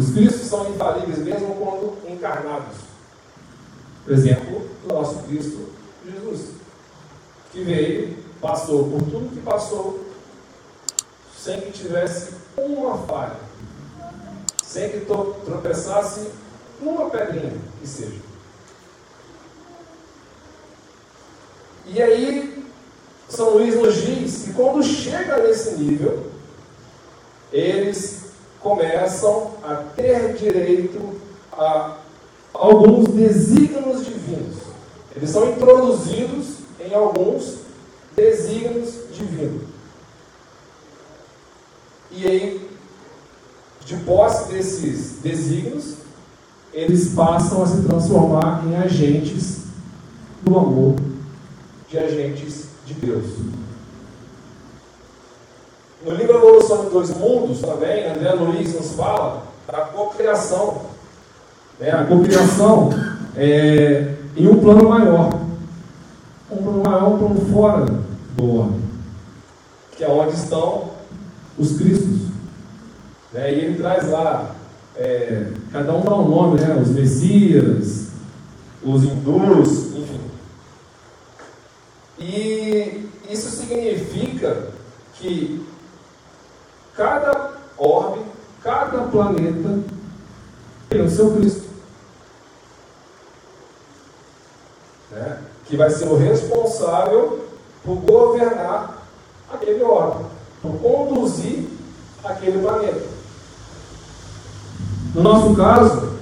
Os 0.00 0.14
Cristos 0.14 0.48
são 0.48 0.70
infalíveis 0.70 1.18
mesmo 1.18 1.54
quando 1.56 1.98
encarnados. 2.10 2.78
Por 4.02 4.14
exemplo, 4.14 4.66
o 4.82 4.88
nosso 4.88 5.24
Cristo 5.24 5.68
Jesus, 6.06 6.52
que 7.52 7.62
veio, 7.62 8.16
passou 8.40 8.88
por 8.88 9.02
tudo 9.02 9.28
que 9.28 9.40
passou, 9.42 10.02
sem 11.36 11.60
que 11.60 11.72
tivesse 11.72 12.32
uma 12.56 12.96
falha, 12.96 13.36
sem 14.64 14.88
que 14.88 15.00
tropeçasse 15.44 16.30
uma 16.80 17.10
pedrinha 17.10 17.52
que 17.78 17.86
seja. 17.86 18.22
E 21.84 22.00
aí, 22.00 22.64
São 23.28 23.50
Luís 23.50 23.74
nos 23.74 23.96
diz 23.96 24.44
que 24.44 24.54
quando 24.54 24.82
chega 24.82 25.42
nesse 25.42 25.72
nível, 25.72 26.30
eles 27.52 28.29
começam 28.60 29.52
a 29.62 29.74
ter 29.96 30.34
direito 30.34 31.20
a 31.52 31.96
alguns 32.52 33.08
desígnios 33.08 34.04
divinos. 34.04 34.56
Eles 35.16 35.30
são 35.30 35.50
introduzidos 35.50 36.58
em 36.78 36.94
alguns 36.94 37.58
desígnios 38.14 38.94
divinos. 39.12 39.62
E 42.10 42.26
aí, 42.26 42.70
de 43.84 43.96
posse 43.98 44.52
desses 44.52 45.20
desígnios, 45.22 45.94
eles 46.72 47.14
passam 47.14 47.62
a 47.62 47.66
se 47.66 47.82
transformar 47.82 48.64
em 48.66 48.76
agentes 48.76 49.64
do 50.42 50.58
amor, 50.58 50.96
de 51.88 51.98
agentes 51.98 52.66
de 52.86 52.94
Deus. 52.94 53.26
No 56.04 56.14
livro 56.14 56.36
Evolução 56.36 56.84
dos 56.84 56.92
Dois 56.92 57.16
Mundos, 57.16 57.60
também, 57.60 58.08
André 58.08 58.32
Luiz 58.32 58.74
nos 58.74 58.92
fala 58.92 59.42
da 59.66 59.80
cocriação. 59.82 60.82
Né? 61.78 61.90
A 61.90 62.04
cocriação 62.04 62.88
é 63.36 64.14
em 64.34 64.48
um 64.48 64.58
plano 64.60 64.88
maior. 64.88 65.30
Um 66.50 66.56
plano 66.56 66.82
maior, 66.82 67.08
um 67.12 67.18
plano 67.18 67.52
fora 67.52 67.86
do 68.34 68.54
homem. 68.56 68.80
Que 69.96 70.04
é 70.04 70.08
onde 70.08 70.34
estão 70.34 70.90
os 71.58 71.76
Cristos. 71.76 72.30
Né? 73.32 73.52
E 73.52 73.58
ele 73.58 73.78
traz 73.78 74.08
lá 74.08 74.56
é, 74.96 75.52
cada 75.72 75.94
um 75.94 76.00
dá 76.02 76.14
um 76.14 76.28
nome, 76.28 76.60
né? 76.60 76.74
Os 76.80 76.88
Messias, 76.88 78.08
os 78.82 79.04
hindus, 79.04 79.94
enfim. 79.96 80.20
E 82.18 83.08
isso 83.30 83.50
significa 83.50 84.68
que 85.14 85.64
cada 87.00 87.52
orbe, 87.78 88.20
cada 88.62 88.98
planeta 89.04 89.78
tem 90.90 91.00
o 91.00 91.08
seu 91.08 91.34
Cristo. 91.34 91.66
Né? 95.10 95.38
Que 95.64 95.78
vai 95.78 95.88
ser 95.88 96.08
o 96.08 96.18
responsável 96.18 97.48
por 97.82 97.96
governar 97.96 99.06
aquele 99.50 99.82
orbe, 99.82 100.26
por 100.60 100.72
conduzir 100.72 101.70
aquele 102.22 102.60
planeta. 102.60 103.08
No 105.14 105.22
nosso 105.22 105.56
caso, 105.56 106.18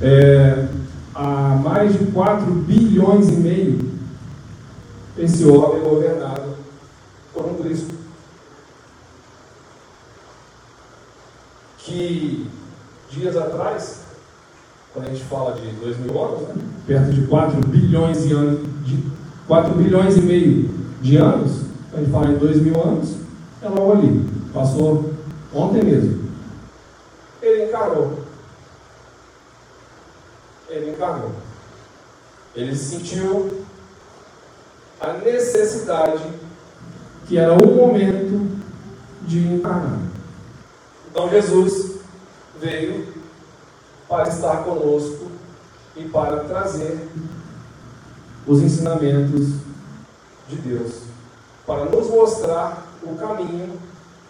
é, 0.00 0.68
há 1.14 1.28
mais 1.62 1.98
de 1.98 2.06
4 2.06 2.46
bilhões 2.46 3.28
e 3.28 3.32
meio, 3.32 3.92
esse 5.18 5.44
homem 5.44 5.82
é 5.82 5.84
governado 5.86 6.56
por 7.34 7.44
um 7.44 7.62
Cristo. 7.62 8.01
Que 11.84 12.48
dias 13.10 13.36
atrás, 13.36 14.00
quando 14.92 15.06
a 15.06 15.10
gente 15.10 15.24
fala 15.24 15.52
de 15.52 15.66
2 15.72 15.98
mil 15.98 16.24
anos, 16.24 16.48
né, 16.48 16.54
perto 16.86 17.12
de 17.12 17.26
4 17.26 17.60
bilhões 17.68 18.22
de 18.26 18.32
anos, 18.32 18.60
de 18.84 19.02
4 19.46 19.74
bilhões 19.74 20.16
e 20.16 20.20
meio 20.20 20.70
de 21.00 21.16
anos, 21.16 21.62
a 21.92 21.98
gente 21.98 22.10
fala 22.10 22.30
em 22.30 22.38
2 22.38 22.62
mil 22.62 22.80
anos, 22.80 23.16
é 23.60 23.68
logo 23.68 23.92
ali. 23.92 24.30
Passou 24.52 25.12
ontem 25.52 25.82
mesmo 25.82 26.22
ele 27.42 27.64
encarnou. 27.64 28.18
Ele 30.68 30.90
encarnou. 30.90 31.32
Ele 32.54 32.76
sentiu 32.76 33.64
a 35.00 35.14
necessidade 35.14 36.22
que 37.26 37.36
era 37.36 37.52
o 37.52 37.74
momento 37.74 38.60
de 39.22 39.38
encarnar. 39.38 39.98
Então 41.12 41.28
Jesus 41.28 41.96
veio 42.58 43.06
para 44.08 44.28
estar 44.28 44.64
conosco 44.64 45.30
e 45.94 46.08
para 46.08 46.44
trazer 46.44 47.06
os 48.46 48.62
ensinamentos 48.62 49.48
de 50.48 50.56
Deus, 50.56 51.02
para 51.66 51.84
nos 51.84 52.08
mostrar 52.08 52.86
o 53.02 53.14
caminho 53.14 53.78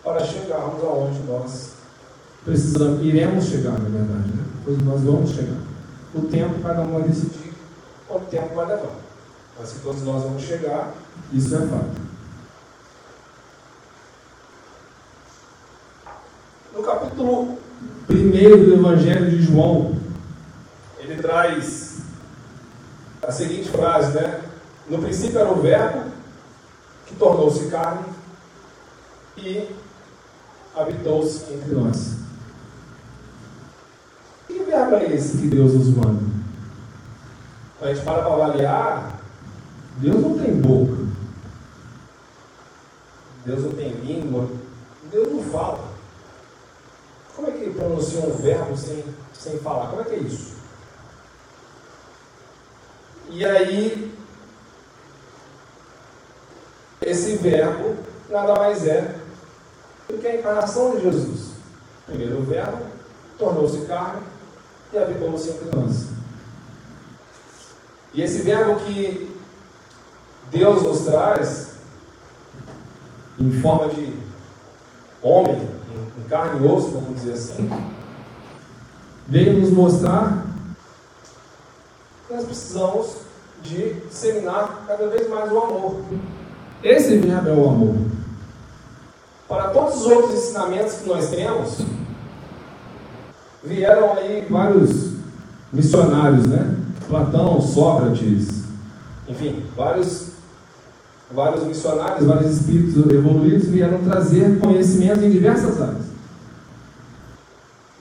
para 0.03 0.25
chegarmos 0.25 0.83
aonde 0.83 1.21
nós 1.21 1.71
precisamos, 2.45 3.05
iremos 3.07 3.45
chegar, 3.45 3.79
na 3.79 3.89
verdade, 3.89 4.29
né? 4.35 4.45
Pois 4.65 4.79
nós 4.83 5.03
vamos 5.03 5.31
chegar. 5.31 5.61
O 6.13 6.23
tempo 6.23 6.61
cada 6.63 6.81
um 6.83 6.95
vai 6.95 7.03
decidir 7.03 7.55
quanto 8.09 8.27
tempo 8.27 8.57
vai 8.57 8.67
levar. 8.67 8.97
Mas 9.59 9.73
que 9.73 9.81
todos 9.81 10.03
nós 10.03 10.25
vamos 10.25 10.43
chegar, 10.43 10.93
isso 11.33 11.55
é 11.55 11.59
fato. 11.59 12.03
No 16.75 16.83
capítulo 17.13 17.59
1 18.09 18.31
do 18.65 18.75
Evangelho 18.75 19.31
de 19.31 19.43
João, 19.43 19.95
ele 20.99 21.21
traz 21.21 22.01
a 23.23 23.31
seguinte 23.31 23.69
frase, 23.69 24.15
né? 24.15 24.41
No 24.89 24.99
princípio 24.99 25.39
era 25.39 25.53
o 25.53 25.61
verbo 25.61 26.11
que 27.07 27.15
tornou-se 27.17 27.67
carne 27.67 28.05
e 29.37 29.69
habitou-se 30.75 31.53
entre 31.53 31.75
nós. 31.75 32.17
Que 34.49 34.59
verbo 34.61 34.97
é 34.97 35.15
esse 35.15 35.37
que 35.37 35.49
Deus 35.49 35.75
nos 35.75 35.89
manda? 35.89 36.23
A 37.81 37.89
gente 37.89 38.05
para 38.05 38.23
para 38.23 38.33
avaliar, 38.33 39.21
Deus 39.99 40.21
não 40.21 40.39
tem 40.39 40.55
boca. 40.55 40.97
Deus 43.45 43.65
não 43.65 43.73
tem 43.73 43.91
língua. 43.97 44.49
Deus 45.11 45.33
não 45.33 45.43
fala. 45.43 45.92
Pronuncia 47.83 48.21
um 48.21 48.37
verbo 48.37 48.77
sem, 48.77 49.05
sem 49.33 49.59
falar? 49.59 49.89
Como 49.89 50.03
é 50.03 50.05
que 50.05 50.15
é 50.15 50.19
isso? 50.19 50.53
E 53.29 53.45
aí, 53.45 54.15
esse 57.01 57.37
verbo 57.39 57.97
nada 58.31 58.55
mais 58.55 58.87
é 58.87 59.17
do 60.09 60.19
que 60.19 60.27
a 60.29 60.37
encarnação 60.37 60.95
de 60.95 61.03
Jesus. 61.03 61.55
Primeiro 62.07 62.39
o 62.39 62.45
verbo 62.45 62.85
tornou-se 63.37 63.85
carne 63.87 64.23
e 64.93 64.99
habitou-se 64.99 65.51
entre 65.51 65.77
nós. 65.77 66.07
E 68.15 68.23
esse 68.23 68.43
verbo 68.43 68.79
que 68.85 69.37
Deus 70.53 70.83
nos 70.83 71.01
traz, 71.01 71.73
em 73.41 73.51
forma 73.61 73.89
de 73.89 74.17
homem, 75.21 75.69
em 76.19 76.29
carne 76.29 76.65
e 76.65 76.71
osso, 76.71 76.91
vamos 76.91 77.21
dizer 77.21 77.33
assim, 77.33 77.71
veio 79.27 79.61
nos 79.61 79.71
mostrar 79.71 80.47
que 82.27 82.35
nós 82.35 82.45
precisamos 82.45 83.17
de 83.63 83.95
disseminar 84.09 84.85
cada 84.87 85.07
vez 85.09 85.29
mais 85.29 85.51
o 85.51 85.59
amor. 85.59 86.01
Esse 86.83 87.19
verbo 87.19 87.49
é 87.49 87.53
o 87.53 87.69
amor. 87.69 87.97
Para 89.49 89.69
todos 89.69 90.01
os 90.01 90.07
outros 90.07 90.35
ensinamentos 90.35 90.95
que 90.95 91.09
nós 91.09 91.31
temos, 91.31 91.79
vieram 93.63 94.15
aí 94.15 94.47
vários 94.51 95.13
missionários, 95.73 96.47
né? 96.47 96.77
Platão, 97.09 97.61
Sócrates, 97.61 98.65
enfim, 99.29 99.65
vários, 99.77 100.29
vários 101.31 101.65
missionários, 101.65 102.27
vários 102.27 102.51
espíritos 102.53 102.97
evoluídos 103.13 103.69
vieram 103.69 103.99
trazer 103.99 104.59
conhecimento 104.59 105.23
em 105.23 105.31
diversas 105.31 105.81
áreas. 105.81 106.02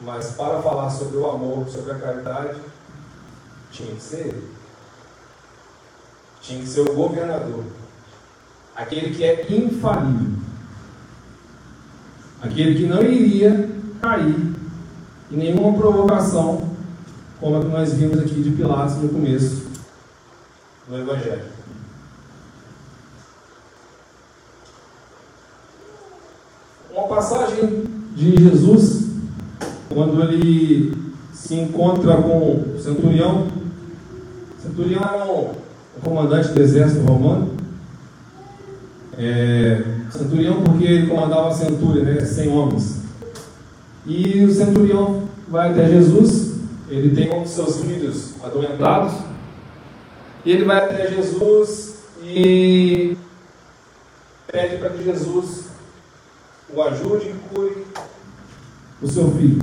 Mas 0.01 0.31
para 0.31 0.61
falar 0.61 0.89
sobre 0.89 1.17
o 1.17 1.29
amor, 1.29 1.67
sobre 1.69 1.91
a 1.91 1.99
caridade, 1.99 2.59
tinha 3.71 3.93
que 3.95 4.01
ser 4.01 4.27
ele. 4.27 4.49
Tinha 6.41 6.61
que 6.61 6.67
ser 6.67 6.81
o 6.81 6.93
governador. 6.93 7.63
Aquele 8.75 9.15
que 9.15 9.23
é 9.23 9.45
infalível. 9.51 10.39
Aquele 12.41 12.75
que 12.75 12.87
não 12.87 13.03
iria 13.03 13.69
cair 14.01 14.55
e 15.29 15.35
nenhuma 15.35 15.77
provocação 15.77 16.71
como 17.39 17.57
a 17.57 17.59
que 17.61 17.67
nós 17.67 17.93
vimos 17.93 18.19
aqui 18.19 18.41
de 18.41 18.51
Pilatos 18.51 18.97
no 18.97 19.09
começo 19.09 19.67
do 20.87 20.97
Evangelho. 20.97 21.45
Uma 26.91 27.07
passagem 27.07 27.83
de 28.15 28.37
Jesus, 28.43 29.00
quando 29.93 30.21
ele 30.23 30.93
se 31.33 31.55
encontra 31.55 32.15
com 32.17 32.73
o 32.75 32.79
centurião. 32.79 33.47
O 34.57 34.61
centurião 34.61 35.01
era 35.01 35.25
um 35.25 36.01
comandante 36.03 36.49
do 36.49 36.61
exército 36.61 37.05
romano. 37.05 37.51
É, 39.17 39.83
centurião 40.09 40.61
porque 40.61 40.85
ele 40.85 41.07
comandava 41.07 41.49
a 41.49 41.53
centúria, 41.53 42.03
né, 42.03 42.21
100 42.21 42.49
homens. 42.49 43.01
E 44.05 44.43
o 44.43 44.51
centurião 44.51 45.23
vai 45.47 45.71
até 45.71 45.87
Jesus, 45.87 46.55
ele 46.89 47.13
tem 47.15 47.31
um 47.31 47.43
dos 47.43 47.51
seus 47.51 47.81
filhos 47.81 48.33
adoentados, 48.43 49.13
e 50.43 50.51
ele 50.51 50.65
vai 50.65 50.77
até 50.77 51.11
Jesus 51.11 51.97
e 52.23 53.15
pede 54.47 54.77
para 54.77 54.89
que 54.89 55.03
Jesus 55.03 55.65
o 56.73 56.81
ajude 56.81 57.29
e 57.29 57.35
cure 57.53 57.85
o 59.01 59.07
seu 59.07 59.31
filho. 59.31 59.61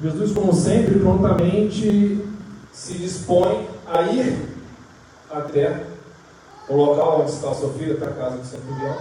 Jesus, 0.00 0.32
como 0.32 0.52
sempre, 0.52 0.98
prontamente 0.98 2.26
se 2.72 2.94
dispõe 2.94 3.68
a 3.86 4.02
ir 4.02 4.48
até 5.30 5.86
o 6.68 6.76
local 6.76 7.20
onde 7.20 7.30
está 7.30 7.50
o 7.50 7.54
seu 7.54 7.72
filho, 7.74 7.96
até 7.96 8.06
a 8.06 8.14
casa 8.14 8.36
do 8.36 8.46
centurião, 8.46 8.96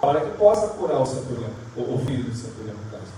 para 0.00 0.20
que 0.20 0.36
possa 0.36 0.68
curar 0.68 1.00
o 1.00 1.06
centurião, 1.06 1.50
o 1.76 1.98
filho 2.06 2.24
do 2.24 2.36
centurião, 2.36 2.74
no 2.74 2.90
caso. 2.90 3.12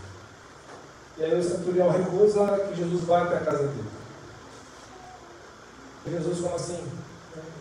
E 1.19 1.25
aí 1.25 1.39
o 1.39 1.43
centurião 1.43 1.91
recusa 1.91 2.47
que 2.69 2.77
Jesus 2.77 3.03
vá 3.05 3.23
até 3.23 3.37
a 3.37 3.41
casa 3.41 3.69
dele. 3.69 3.89
E 6.07 6.11
Jesus 6.11 6.39
fala 6.39 6.57
assim, 6.57 6.85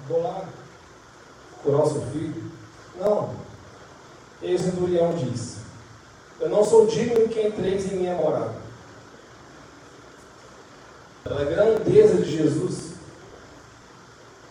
vou 0.08 0.22
lá 0.22 0.46
curar 1.64 1.84
o 1.84 1.92
seu 1.92 2.02
filho. 2.14 2.52
Não. 3.00 3.32
E 4.42 4.54
o 4.54 4.60
centurião 4.60 5.14
diz, 5.16 5.58
eu 6.40 6.50
não 6.50 6.64
sou 6.64 6.86
digno 6.86 7.28
que 7.28 7.42
entreis 7.42 7.92
em 7.92 7.98
minha 7.98 8.16
morada. 8.16 8.56
Pela 11.24 11.44
grandeza 11.44 12.18
de 12.22 12.38
Jesus, 12.38 12.94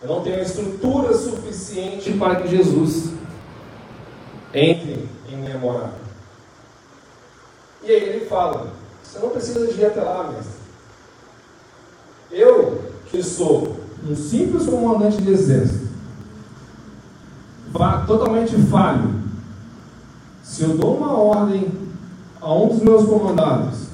eu 0.01 0.09
não 0.09 0.23
tenho 0.23 0.41
estrutura 0.41 1.13
suficiente 1.13 2.13
para 2.13 2.35
que 2.35 2.47
Jesus 2.49 3.13
entre 4.53 5.09
em 5.29 5.37
minha 5.37 5.57
morada. 5.57 6.07
E 7.83 7.91
aí 7.91 8.03
ele 8.03 8.25
fala: 8.25 8.73
Você 9.01 9.19
não 9.19 9.29
precisa 9.29 9.67
de 9.67 9.79
ir 9.79 9.85
até 9.85 10.01
lá, 10.01 10.31
mestre. 10.31 10.57
Eu, 12.29 12.83
que 13.09 13.23
sou 13.23 13.77
um 14.07 14.15
simples 14.15 14.65
comandante 14.65 15.21
de 15.21 15.31
exército, 15.31 15.87
totalmente 18.05 18.55
falho, 18.69 19.26
se 20.47 20.63
eu 20.63 20.77
dou 20.77 20.95
uma 20.95 21.11
ordem 21.11 21.69
a 22.39 22.53
um 22.53 22.69
dos 22.69 22.79
meus 22.79 23.05
comandados, 23.05 23.87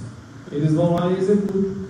eles 0.52 0.72
vão 0.72 0.94
lá 0.94 1.10
e 1.10 1.18
executam. 1.18 1.84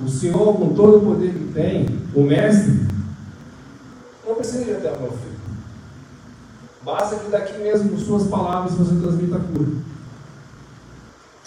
O 0.00 0.08
Senhor, 0.08 0.56
com 0.56 0.74
todo 0.74 0.98
o 0.98 1.00
poder 1.00 1.32
que 1.32 1.52
tem, 1.52 1.86
o 2.12 2.22
Mestre, 2.22 2.88
não 4.26 4.34
precisa 4.34 4.64
ir 4.64 4.76
até 4.76 4.92
o 4.92 5.00
meu 5.00 5.12
filho. 5.12 5.32
Basta 6.84 7.16
que 7.16 7.30
daqui 7.30 7.56
mesmo, 7.58 7.90
com 7.90 7.98
suas 7.98 8.26
palavras, 8.26 8.74
você 8.74 8.96
transmita 8.96 9.36
a 9.36 9.40
cura. 9.40 9.70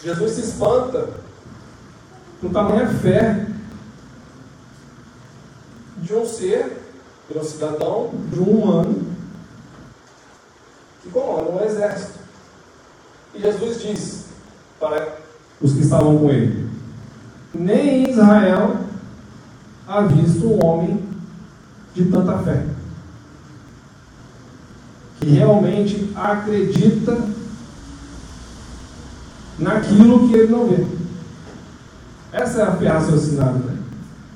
Jesus 0.01 0.31
se 0.31 0.41
espanta 0.41 1.09
com 2.39 2.49
tamanha 2.49 2.87
fé 2.87 3.45
de 5.97 6.13
um 6.13 6.25
ser, 6.25 6.81
de 7.29 7.37
um 7.37 7.43
cidadão, 7.43 8.11
de 8.31 8.39
um 8.39 8.43
humano, 8.43 9.14
que 11.05 11.11
comanda 11.11 11.51
um 11.51 11.63
exército. 11.63 12.19
E 13.33 13.39
Jesus 13.39 13.81
diz 13.81 14.25
para 14.79 15.17
os 15.61 15.73
que 15.73 15.81
estavam 15.81 16.17
com 16.17 16.29
ele: 16.29 16.67
Nem 17.53 18.05
em 18.05 18.09
Israel 18.09 18.77
há 19.87 20.01
visto 20.01 20.47
um 20.47 20.65
homem 20.65 21.03
de 21.93 22.05
tanta 22.05 22.39
fé, 22.39 22.65
que 25.19 25.29
realmente 25.29 26.11
acredita 26.15 27.17
naquilo 29.59 30.27
que 30.27 30.35
ele 30.35 30.51
não 30.51 30.67
vê. 30.67 30.85
Essa 32.33 32.61
é 32.61 32.63
a 32.63 32.71
fé 32.75 32.87
raciocinada. 32.87 33.59
Né? 33.59 33.77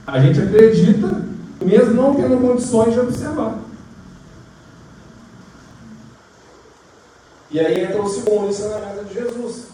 A 0.05 0.19
gente 0.19 0.39
acredita, 0.39 1.25
mesmo 1.61 1.93
não 1.93 2.15
tendo 2.15 2.39
condições 2.39 2.93
de 2.93 2.99
observar. 2.99 3.57
E 7.51 7.59
aí 7.59 7.83
entra 7.83 8.01
o 8.01 8.09
segundo 8.09 8.47
ensinamento 8.47 9.05
de 9.05 9.13
Jesus. 9.13 9.67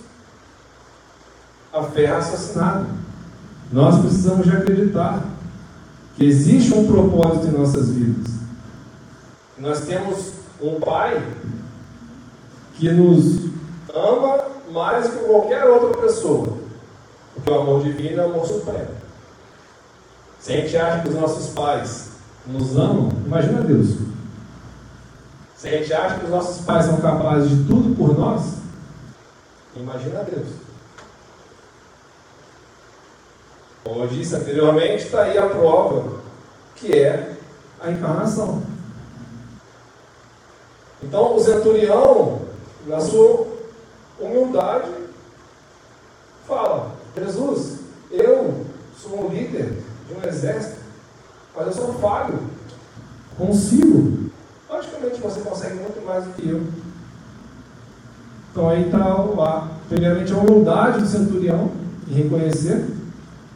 A 1.74 1.84
fé 1.84 2.06
raciocinada. 2.06 2.88
Nós 3.72 4.00
precisamos 4.00 4.46
de 4.46 4.56
acreditar 4.56 5.24
que 6.16 6.26
existe 6.26 6.74
um 6.74 6.88
propósito 6.88 7.48
em 7.48 7.52
nossas 7.52 7.90
vidas. 7.90 8.34
Nós 9.58 9.82
temos 9.82 10.34
um 10.62 10.80
Pai 10.80 11.22
que 12.76 12.90
nos 12.92 13.50
ama 13.94 14.46
mais 14.72 15.08
que 15.08 15.18
qualquer 15.26 15.66
outra 15.66 16.02
pessoa. 16.02 16.58
Porque 17.34 17.50
o 17.50 17.60
amor 17.60 17.84
divino 17.84 18.22
é 18.22 18.26
o 18.26 18.30
amor 18.30 18.46
supremo. 18.46 18.88
Se 20.40 20.54
a 20.54 20.58
gente 20.58 20.78
acha 20.78 21.02
que 21.02 21.10
os 21.10 21.16
nossos 21.16 21.54
pais 21.54 22.10
nos 22.46 22.78
amam, 22.78 23.10
imagina 23.26 23.62
Deus. 23.62 23.98
Se 25.65 25.69
a 25.69 25.78
gente 25.80 25.93
acha 25.95 26.19
que 26.19 26.25
os 26.25 26.30
nossos 26.30 26.63
pais 26.63 26.86
são 26.86 27.01
capazes 27.01 27.49
de 27.49 27.65
tudo 27.65 27.95
por 27.95 28.15
nós, 28.15 28.58
imagina 29.75 30.23
Deus. 30.23 30.49
Como 33.84 34.04
eu 34.04 34.08
disse 34.08 34.36
anteriormente, 34.36 35.06
está 35.06 35.23
aí 35.23 35.36
a 35.39 35.49
prova, 35.49 36.19
que 36.75 36.93
é 36.93 37.36
a 37.82 37.89
encarnação. 37.89 38.62
Então, 41.01 41.36
o 41.36 41.39
centurião, 41.39 42.41
na 42.86 42.99
sua 42.99 43.47
humildade, 44.19 44.91
fala: 46.47 46.91
Jesus, 47.17 47.80
eu 48.12 48.67
sou 48.95 49.25
um 49.25 49.30
líder 49.30 49.82
de 50.08 50.13
um 50.13 50.30
exército, 50.30 50.78
mas 51.56 51.65
eu 51.65 51.73
sou 51.73 51.93
falho. 51.95 52.39
Consigo. 53.36 54.25
Você 55.26 55.42
consegue 55.42 55.76
muito 55.76 56.06
mais 56.06 56.24
do 56.24 56.34
que 56.34 56.48
eu. 56.48 56.62
Então, 58.52 58.70
aí 58.70 58.86
está 58.86 59.00
lá. 59.00 59.72
Primeiramente, 59.90 60.32
a 60.32 60.38
humildade 60.38 61.02
do 61.02 61.08
centurião 61.08 61.72
em 62.08 62.14
reconhecer 62.14 62.86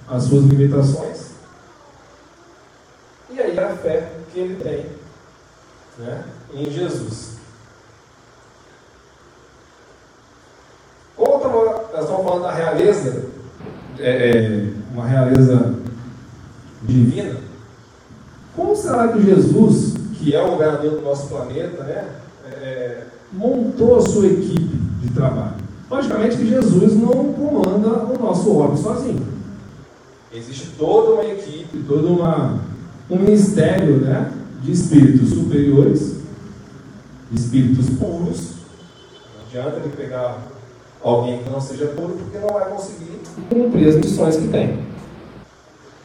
as 0.08 0.24
suas 0.24 0.46
limitações. 0.46 1.30
E 3.30 3.40
aí 3.40 3.60
a 3.60 3.70
fé 3.76 4.12
que 4.34 4.40
ele 4.40 4.56
tem 4.56 4.86
né, 6.00 6.24
em 6.54 6.72
Jesus. 6.72 7.38
Como 11.16 11.44
nós 11.44 12.02
estamos 12.02 12.24
falando 12.26 12.44
da 12.44 12.52
realeza, 12.52 13.26
é, 14.00 14.30
é, 14.30 14.74
uma 14.92 15.06
realeza 15.06 15.76
divina, 16.82 17.40
como 18.56 18.76
será 18.76 19.10
que 19.10 19.22
Jesus, 19.22 19.99
que 20.20 20.36
é 20.36 20.44
o 20.44 20.52
governador 20.52 20.92
do 20.92 21.02
nosso 21.02 21.28
planeta, 21.28 21.84
né, 21.84 22.10
é, 22.46 23.04
montou 23.32 23.98
a 23.98 24.02
sua 24.02 24.28
equipe 24.28 24.76
de 25.02 25.10
trabalho? 25.14 25.56
Logicamente 25.90 26.38
que 26.38 26.48
Jesus 26.48 26.96
não 26.96 27.34
comanda 27.34 28.06
o 28.06 28.20
nosso 28.20 28.56
órgão 28.56 28.78
sozinho. 28.78 29.26
Existe 30.32 30.72
toda 30.78 31.14
uma 31.14 31.26
equipe, 31.26 31.84
todo 31.88 32.08
uma, 32.08 32.60
um 33.10 33.18
ministério 33.18 33.98
né, 33.98 34.32
de 34.62 34.72
espíritos 34.72 35.30
superiores, 35.30 36.18
espíritos 37.32 37.90
puros. 37.98 38.52
Não 39.36 39.48
adianta 39.48 39.78
ele 39.78 39.96
pegar 39.96 40.38
alguém 41.02 41.42
que 41.42 41.50
não 41.50 41.62
seja 41.62 41.88
puro, 41.88 42.18
porque 42.20 42.38
não 42.38 42.50
vai 42.50 42.70
conseguir 42.70 43.20
cumprir 43.50 43.88
as 43.88 43.96
missões 43.96 44.36
que 44.36 44.48
tem. 44.50 44.84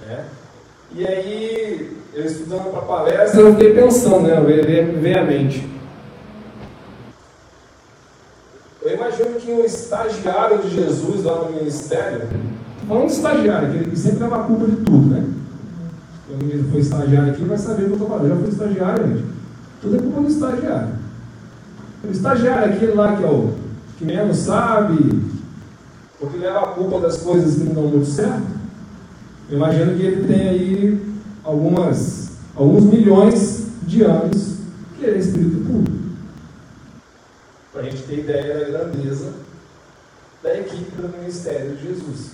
Né? 0.00 0.24
E 0.96 1.04
aí, 1.04 1.96
eu 2.14 2.24
estudando 2.24 2.70
para 2.70 2.83
palestra, 2.83 3.40
eu 3.40 3.52
fiquei 3.54 3.74
pensando, 3.74 4.28
né, 4.28 4.40
veio 4.40 5.20
a 5.20 5.24
mente. 5.24 5.68
Eu 8.80 8.94
imagino 8.94 9.35
que 9.40 9.50
o 9.50 9.64
estagiário 9.64 10.59
de 10.59 10.70
Jesus 10.70 11.24
lá 11.24 11.42
no 11.42 11.57
ministério, 11.57 12.28
falando 12.87 13.07
de 13.07 13.12
estagiário, 13.12 13.72
que 13.72 13.76
ele 13.78 13.96
sempre 13.96 14.20
leva 14.20 14.37
a 14.37 14.44
culpa 14.44 14.66
de 14.66 14.76
tudo, 14.76 15.11
né? 15.11 15.24
Quando 16.28 16.42
ele 16.44 16.70
foi 16.70 16.80
estagiário 16.80 17.33
aqui, 17.33 17.44
vai 17.44 17.59
saber 17.59 17.83
o 17.83 17.87
que 17.87 17.92
eu 17.92 17.96
estou. 17.96 18.18
Eu 18.20 18.28
já 18.28 18.37
fui 18.37 18.48
estagiário, 18.50 19.09
gente. 19.09 19.24
Tudo 19.83 19.96
é 19.96 19.98
culpa 19.98 20.20
do 20.20 20.28
estagiário. 20.28 20.88
O 22.04 22.11
estagiário, 22.12 22.72
aquele 22.72 22.92
lá 22.92 23.16
que 23.16 23.24
é 23.24 23.26
o 23.26 23.54
que 23.98 24.04
menos 24.04 24.37
sabe, 24.37 25.22
porque 26.20 26.38
leva 26.38 26.61
a 26.61 26.68
culpa 26.68 27.00
das 27.00 27.16
coisas 27.16 27.57
que 27.57 27.64
não 27.64 27.74
dão 27.74 27.83
muito 27.85 28.07
certo. 28.07 28.53
Eu 29.50 29.57
imagino 29.57 29.96
que 29.96 30.02
ele 30.02 30.26
tem 30.26 30.48
aí 30.48 31.00
algumas, 31.42 32.30
alguns 32.57 32.85
milhões 32.85 33.66
de 33.87 34.02
anos 34.02 34.57
que 34.98 35.04
ele 35.04 35.16
é 35.16 35.18
espírito 35.18 35.64
puro. 35.66 36.04
Para 37.72 37.83
a 37.83 37.85
gente 37.85 38.02
ter 38.02 38.20
ideia 38.20 38.59
da 38.59 38.64
grandeza 38.64 39.33
da 40.42 40.59
equipe 40.59 40.90
do 41.00 41.09
ministério 41.18 41.74
de 41.76 41.88
Jesus. 41.88 42.33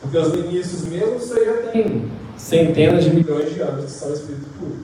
Porque 0.00 0.18
os 0.18 0.32
ministros 0.32 0.84
mesmo 0.86 1.18
você 1.18 1.44
já 1.44 1.70
tem 1.70 2.10
centenas 2.36 3.04
de 3.04 3.14
milhões 3.14 3.52
de 3.54 3.60
anos 3.60 3.86
que 3.86 3.90
são 3.90 4.12
espírito 4.12 4.46
puro. 4.58 4.76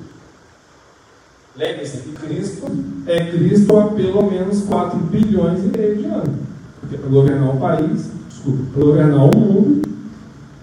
Lembre-se 1.56 1.98
que 1.98 2.12
Cristo 2.12 2.66
é 3.06 3.30
Cristo 3.30 3.76
há 3.76 3.88
pelo 3.88 4.30
menos 4.30 4.62
4 4.62 4.98
bilhões 4.98 5.60
e 5.60 5.76
meio 5.76 5.96
de 5.96 6.04
anos. 6.06 6.40
Porque 6.80 6.96
para 6.96 7.10
governar 7.10 7.54
o 7.54 7.60
país, 7.60 8.10
desculpa, 8.28 8.62
para 8.72 8.84
governar 8.84 9.24
o 9.24 9.36
mundo, 9.36 9.89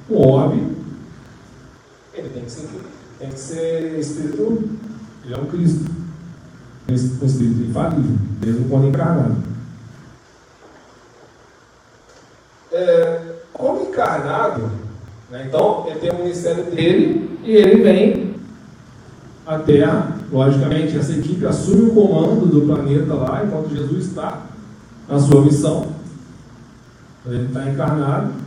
o 0.10 0.28
orbe, 0.28 0.76
ele 2.13 2.30
tem 2.30 2.43
que 2.46 2.52
ser, 2.52 2.70
tem 3.20 3.30
que 3.30 3.39
ser 3.39 4.00
espírito, 4.00 4.70
ele 5.24 5.34
é 5.34 5.38
um 5.38 5.46
Cristo. 5.46 5.91
Um 6.89 6.93
espírito 6.93 7.70
infalível, 7.70 8.15
mesmo 8.41 8.70
quando 8.70 8.88
encarnado. 8.88 9.36
É, 12.72 13.36
como 13.52 13.89
encarnado, 13.89 14.72
né, 15.30 15.46
então 15.48 15.86
ele 15.88 16.00
tem 16.00 16.12
o 16.12 16.20
ministério 16.20 16.63
dele 16.72 17.39
e 17.43 17.52
ele 17.52 17.84
vem 17.84 18.36
à 19.46 19.60
Terra. 19.60 20.15
Logicamente, 20.32 20.98
essa 20.98 21.13
equipe 21.13 21.46
assume 21.46 21.89
o 21.89 21.93
comando 21.93 22.46
do 22.46 22.62
planeta 22.62 23.13
lá, 23.13 23.43
enquanto 23.43 23.76
Jesus 23.76 24.08
está 24.08 24.46
na 25.08 25.20
sua 25.20 25.41
missão. 25.41 25.88
Ele 27.26 27.48
está 27.48 27.70
encarnado. 27.70 28.47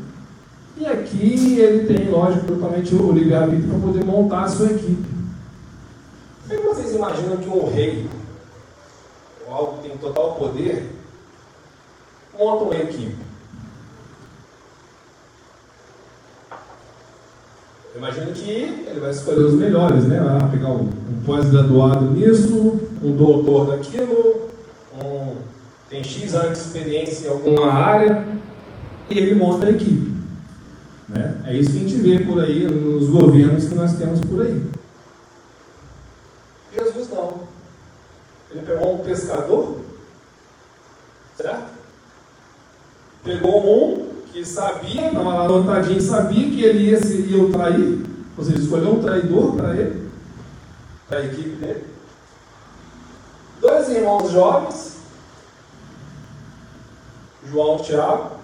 E 0.81 0.87
aqui 0.87 1.59
ele 1.61 1.87
tem, 1.87 2.09
lógico, 2.09 2.47
totalmente 2.47 2.95
o 2.95 3.13
livre-arbítrio 3.13 3.69
para 3.69 3.79
poder 3.81 4.03
montar 4.03 4.45
a 4.45 4.49
sua 4.49 4.71
equipe. 4.71 5.05
Como 6.49 6.55
é 6.55 6.57
que 6.57 6.67
vocês 6.69 6.95
imaginam 6.95 7.37
que 7.37 7.49
um 7.51 7.71
rei, 7.71 8.09
ou 9.47 9.55
algo 9.55 9.77
que 9.77 9.89
tem 9.89 9.99
total 9.99 10.37
poder, 10.37 10.91
monta 12.33 12.65
uma 12.65 12.77
equipe? 12.77 13.15
Eu 17.93 17.99
imagino 17.99 18.33
que 18.33 18.51
ele 18.51 19.01
vai 19.01 19.11
escolher 19.11 19.45
os 19.45 19.55
melhores, 19.55 20.07
né? 20.07 20.19
Vai 20.19 20.51
pegar 20.51 20.71
um, 20.71 20.89
um 20.89 21.23
pós-graduado 21.27 22.07
nisso, 22.07 22.81
um 23.03 23.15
doutor 23.15 23.67
daquilo, 23.67 24.49
um, 25.05 25.37
tem 25.91 26.03
X 26.03 26.35
anos 26.35 26.59
de 26.59 26.65
experiência 26.65 27.29
em 27.29 27.31
alguma 27.33 27.71
área, 27.71 28.27
e 29.11 29.19
ele 29.19 29.35
monta 29.35 29.67
a 29.67 29.71
equipe. 29.73 30.20
Né? 31.11 31.43
É 31.45 31.57
isso 31.57 31.73
que 31.73 31.79
a 31.79 31.81
gente 31.81 31.97
vê 31.97 32.21
por 32.21 32.41
aí, 32.41 32.65
nos 32.69 33.09
governos 33.09 33.69
que 33.69 33.75
nós 33.75 33.97
temos 33.99 34.21
por 34.21 34.43
aí. 34.43 34.65
Jesus 36.73 37.11
não. 37.11 37.41
Ele 38.51 38.63
pegou 38.63 38.95
um 38.95 39.05
pescador, 39.05 39.81
certo? 41.37 41.73
Pegou 43.25 43.61
um 43.61 44.11
que 44.33 44.45
sabia, 44.45 45.09
estava 45.09 45.35
lá 45.35 45.45
anotadinho, 45.45 46.01
sabia 46.01 46.49
que 46.49 46.63
ele 46.63 46.91
ia, 46.91 47.03
se, 47.03 47.23
ia 47.23 47.43
o 47.43 47.51
trair, 47.51 48.07
ou 48.39 48.45
seja, 48.45 48.59
escolheu 48.59 48.93
um 48.93 49.03
traidor 49.03 49.57
para 49.57 49.77
ele, 49.77 50.09
para 51.09 51.19
a 51.19 51.25
equipe 51.27 51.57
dele. 51.57 51.85
Dois 53.61 53.89
irmãos 53.89 54.31
jovens, 54.31 54.99
João 57.51 57.79
e 57.79 57.83
Tiago, 57.83 58.37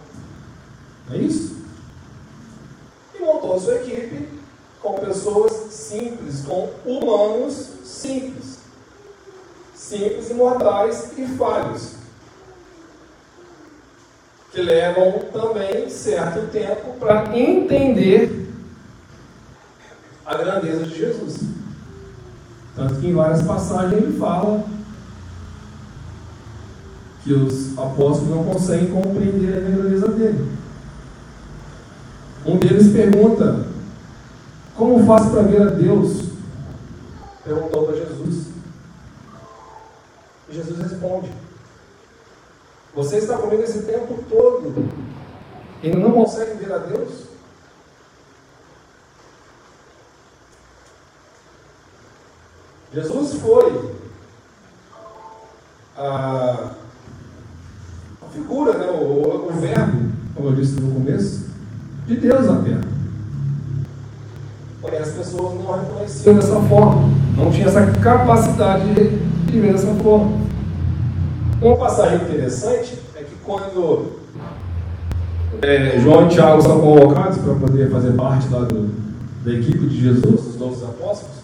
não 1.08 1.16
é 1.16 1.18
isso? 1.18 1.55
E 3.18 3.22
montou 3.22 3.56
a 3.56 3.60
sua 3.60 3.76
equipe 3.76 4.28
com 4.82 4.94
pessoas 4.94 5.52
simples, 5.72 6.44
com 6.44 6.70
humanos 6.84 7.54
simples. 7.84 8.58
Simples, 9.74 10.30
imortais 10.30 11.12
e 11.16 11.26
falhos. 11.26 11.96
Que 14.52 14.62
levam 14.62 15.20
também 15.32 15.88
certo 15.90 16.50
tempo 16.50 16.94
para 16.98 17.36
entender 17.36 18.48
a 20.24 20.34
grandeza 20.36 20.84
de 20.84 20.98
Jesus. 20.98 21.40
Tanto 22.74 22.96
que 22.96 23.08
em 23.08 23.14
várias 23.14 23.42
passagens 23.42 24.02
ele 24.02 24.18
fala 24.18 24.64
que 27.22 27.32
os 27.32 27.76
apóstolos 27.76 28.28
não 28.28 28.44
conseguem 28.44 28.90
compreender 28.90 29.56
a 29.56 29.60
grandeza 29.60 30.08
dele. 30.08 30.55
Um 32.46 32.58
deles 32.58 32.92
pergunta: 32.92 33.66
Como 34.76 35.04
faço 35.04 35.30
para 35.30 35.42
ver 35.42 35.62
a 35.62 35.70
Deus? 35.70 36.26
Perguntou 37.44 37.86
para 37.86 37.96
Jesus. 37.96 38.46
E 40.48 40.54
Jesus 40.54 40.78
responde: 40.78 41.32
Você 42.94 43.18
está 43.18 43.36
comigo 43.36 43.62
esse 43.62 43.82
tempo 43.82 44.22
todo 44.28 44.88
e 45.82 45.90
não 45.90 46.12
consegue 46.12 46.54
ver 46.54 46.72
a 46.72 46.78
Deus? 46.78 47.26
Jesus 52.92 53.40
foi 53.40 53.94
a, 55.96 56.70
figura, 58.32 58.78
né, 58.78 58.86
o, 58.90 59.48
o 59.48 59.52
verbo, 59.52 60.12
como 60.34 60.48
eu 60.48 60.54
disse 60.54 60.80
no 60.80 60.95
de 62.06 62.16
Deus 62.16 62.46
na 62.46 62.62
terra. 62.62 62.84
Porém, 64.80 65.00
as 65.00 65.10
pessoas 65.10 65.54
não 65.54 65.78
reconheciam 65.78 66.36
dessa 66.36 66.60
forma, 66.60 67.10
não 67.36 67.50
tinham 67.50 67.68
essa 67.68 67.86
capacidade 68.00 68.84
de, 68.94 69.60
ver 69.60 69.72
dessa 69.72 69.92
forma. 69.94 70.46
Uma 71.60 71.76
passagem 71.76 72.22
interessante 72.22 72.98
é 73.16 73.22
que 73.24 73.34
quando 73.44 74.20
é, 75.62 75.98
João 75.98 76.26
e 76.26 76.28
Tiago 76.28 76.62
são 76.62 76.80
convocados 76.80 77.38
para 77.38 77.54
poder 77.54 77.90
fazer 77.90 78.12
parte 78.12 78.48
lá 78.50 78.60
do, 78.60 78.88
da 79.44 79.52
equipe 79.52 79.86
de 79.86 80.00
Jesus, 80.00 80.42
dos 80.42 80.56
novos 80.60 80.84
apóstolos, 80.84 81.36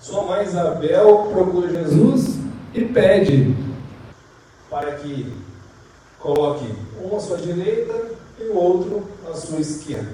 sua 0.00 0.24
mãe 0.24 0.44
Isabel 0.44 1.28
procura 1.32 1.68
Jesus 1.68 2.38
e 2.74 2.84
pede 2.84 3.56
para 4.68 4.92
que 4.92 5.32
coloque 6.18 6.66
um 7.02 7.16
à 7.16 7.20
sua 7.20 7.38
direita 7.38 8.17
e 8.48 8.50
o 8.50 8.56
outro 8.56 9.04
à 9.28 9.34
sua 9.34 9.60
esquerda. 9.60 10.12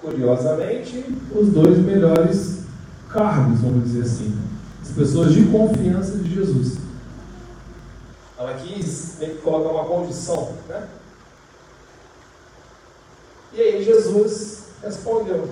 Curiosamente, 0.00 1.04
os 1.34 1.48
dois 1.48 1.78
melhores 1.78 2.60
cargos, 3.08 3.60
vamos 3.60 3.84
dizer 3.84 4.02
assim, 4.02 4.38
as 4.82 4.90
pessoas 4.90 5.32
de 5.32 5.44
confiança 5.46 6.18
de 6.18 6.34
Jesus. 6.34 6.78
Ela 8.38 8.54
quis 8.54 9.16
meio 9.18 9.36
colocar 9.36 9.70
uma 9.70 9.84
condição, 9.84 10.54
né? 10.68 10.88
E 13.52 13.60
aí 13.60 13.84
Jesus 13.84 14.64
respondeu: 14.82 15.48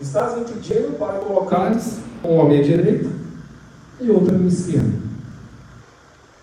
Estás 0.00 0.36
me 0.36 0.44
pedindo 0.44 0.98
para 0.98 1.18
colocares 1.18 1.98
um 2.24 2.40
à 2.40 2.44
minha 2.44 2.64
direita 2.64 3.10
e 4.00 4.10
outro 4.10 4.34
à 4.34 4.38
minha 4.38 4.48
esquerda. 4.48 4.98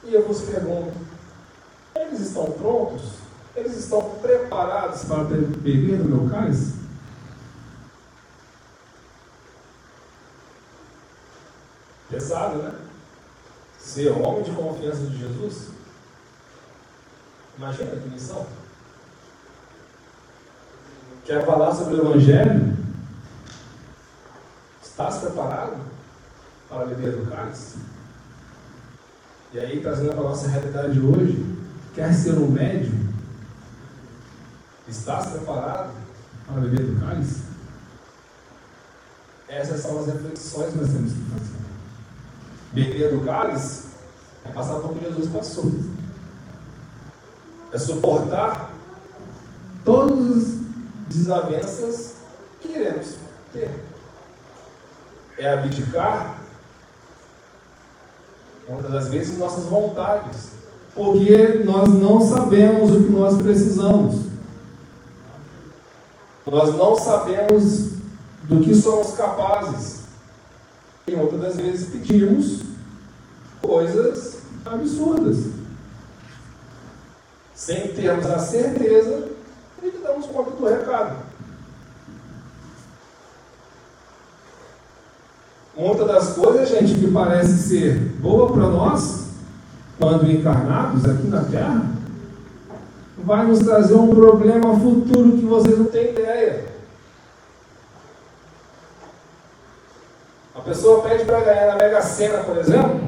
E 0.05 0.13
eu 0.13 0.25
vos 0.25 0.41
pergunto: 0.41 0.93
eles 1.95 2.21
estão 2.21 2.45
prontos? 2.51 3.16
Eles 3.57 3.75
estão 3.75 4.19
preparados 4.21 5.03
para 5.05 5.23
beber 5.23 5.97
do 5.97 6.05
meu 6.05 6.29
cálice? 6.29 6.75
Pesado, 12.07 12.59
né? 12.59 12.75
Ser 13.79 14.11
homem 14.11 14.43
de 14.43 14.51
confiança 14.51 15.07
de 15.07 15.17
Jesus. 15.17 15.69
Imagina 17.57 17.95
que 17.95 18.09
missão. 18.09 18.45
Quer 21.25 21.43
falar 21.43 21.73
sobre 21.73 21.95
o 21.95 22.11
Evangelho? 22.11 22.77
Estás 24.83 25.17
preparado 25.17 25.77
para 26.69 26.85
beber 26.85 27.13
do 27.13 27.31
cálice? 27.31 27.79
E 29.51 29.59
aí, 29.59 29.81
trazendo 29.81 30.09
para 30.09 30.19
a 30.19 30.29
nossa 30.29 30.47
realidade 30.47 30.99
hoje, 30.99 31.43
quer 31.95 32.13
ser 32.13 32.33
um 32.33 32.51
médium? 32.51 33.06
Estás 34.87 35.27
preparado 35.27 35.91
para 36.45 36.61
beber 36.61 36.85
do 36.85 36.99
cálice? 37.01 37.43
Essas 39.49 39.81
são 39.81 39.99
as 39.99 40.07
reflexões 40.07 40.71
que 40.71 40.77
nós 40.77 40.89
temos 40.89 41.11
que 41.11 41.19
fazer. 41.31 41.57
Beber 42.71 43.11
do 43.11 43.25
cálice 43.25 43.87
é 44.45 44.49
passar 44.49 44.79
por 44.79 44.93
que 44.93 45.03
Jesus 45.03 45.29
passou. 45.29 45.71
É 47.73 47.77
suportar 47.77 48.71
todas 49.83 50.19
as 50.19 50.47
desavenças 51.09 52.15
que 52.61 52.69
iremos 52.69 53.15
ter. 53.51 53.69
É 55.37 55.53
abdicar, 55.53 56.39
muitas 58.69 58.91
das 58.91 59.07
vezes, 59.09 59.37
nossas 59.37 59.65
vontades, 59.65 60.51
porque 60.95 61.61
nós 61.65 61.89
não 61.89 62.21
sabemos 62.21 62.91
o 62.91 63.03
que 63.03 63.09
nós 63.11 63.37
precisamos. 63.41 64.26
Nós 66.49 66.73
não 66.75 66.95
sabemos 66.95 67.91
do 68.43 68.61
que 68.61 68.73
somos 68.73 69.11
capazes. 69.15 70.03
E 71.05 71.15
muitas 71.15 71.41
das 71.41 71.57
vezes 71.57 71.89
pedimos 71.89 72.61
coisas 73.61 74.37
absurdas. 74.65 75.37
Sem 77.53 77.89
termos 77.89 78.25
a 78.27 78.39
certeza 78.39 79.29
de 79.81 79.91
que 79.91 79.97
damos 79.97 80.25
conta 80.27 80.51
do 80.51 80.65
recado. 80.65 81.17
Muitas 85.75 86.07
das 86.07 86.33
coisas, 86.33 86.69
gente, 86.69 86.95
que 86.95 87.11
parece 87.11 87.57
ser 87.57 87.99
boa 88.19 88.51
para 88.51 88.67
nós, 88.69 89.27
quando 89.99 90.31
encarnados 90.31 91.05
aqui 91.05 91.27
na 91.27 91.43
Terra, 91.43 91.96
vai 93.17 93.45
nos 93.45 93.59
trazer 93.59 93.95
um 93.95 94.13
problema 94.13 94.79
futuro 94.79 95.37
que 95.37 95.45
vocês 95.45 95.77
não 95.77 95.85
têm 95.85 96.11
ideia. 96.11 96.65
A 100.55 100.61
pessoa 100.61 101.01
pede 101.01 101.25
para 101.25 101.41
ganhar 101.41 101.67
na 101.67 101.75
Mega 101.75 102.01
Sena, 102.01 102.39
por 102.39 102.57
exemplo. 102.57 102.99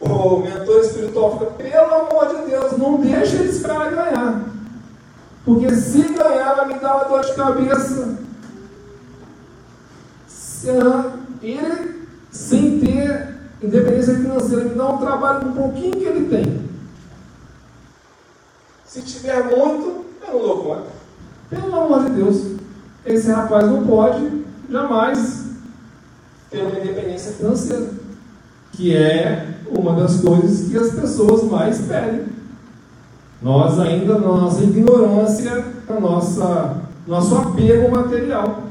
O 0.00 0.38
mentor 0.38 0.80
espiritual 0.80 1.38
fica, 1.38 1.50
pelo 1.52 1.94
amor 1.94 2.28
de 2.28 2.50
Deus, 2.50 2.72
não 2.78 3.00
deixa 3.00 3.42
esse 3.42 3.62
cara 3.62 3.90
ganhar. 3.90 4.44
Porque 5.44 5.74
se 5.74 6.02
ganhar, 6.02 6.54
vai 6.54 6.66
me 6.66 6.74
dar 6.74 6.96
uma 6.96 7.04
dor 7.04 7.24
de 7.24 7.34
cabeça. 7.34 8.18
Ele, 11.42 12.06
sem 12.30 12.80
ter 12.80 13.36
independência 13.62 14.14
financeira, 14.14 14.64
me 14.64 14.74
dá 14.74 14.88
um 14.88 14.98
trabalho 14.98 15.48
um 15.48 15.52
pouquinho 15.52 15.92
que 15.92 16.04
ele 16.04 16.28
tem. 16.28 16.65
Se 18.96 19.02
tiver 19.02 19.44
muito, 19.44 20.06
eu 20.26 20.32
não 20.32 20.40
dou 20.40 20.64
conta. 20.64 20.86
Pelo 21.50 21.80
amor 21.80 22.04
de 22.06 22.12
Deus, 22.12 22.56
esse 23.04 23.30
rapaz 23.30 23.66
não 23.66 23.86
pode 23.86 24.42
jamais 24.70 25.50
ter 26.50 26.62
uma 26.62 26.80
independência 26.80 27.32
financeira, 27.32 27.90
que 28.72 28.96
é 28.96 29.58
uma 29.68 29.92
das 30.00 30.22
coisas 30.22 30.70
que 30.70 30.78
as 30.78 30.92
pessoas 30.92 31.42
mais 31.42 31.82
pedem. 31.82 32.24
Nós 33.42 33.78
ainda, 33.78 34.14
na 34.14 34.28
nossa 34.28 34.62
ignorância, 34.62 35.74
na 35.86 36.00
nossa 36.00 36.80
nosso 37.06 37.36
apego 37.36 37.90
material. 37.90 38.62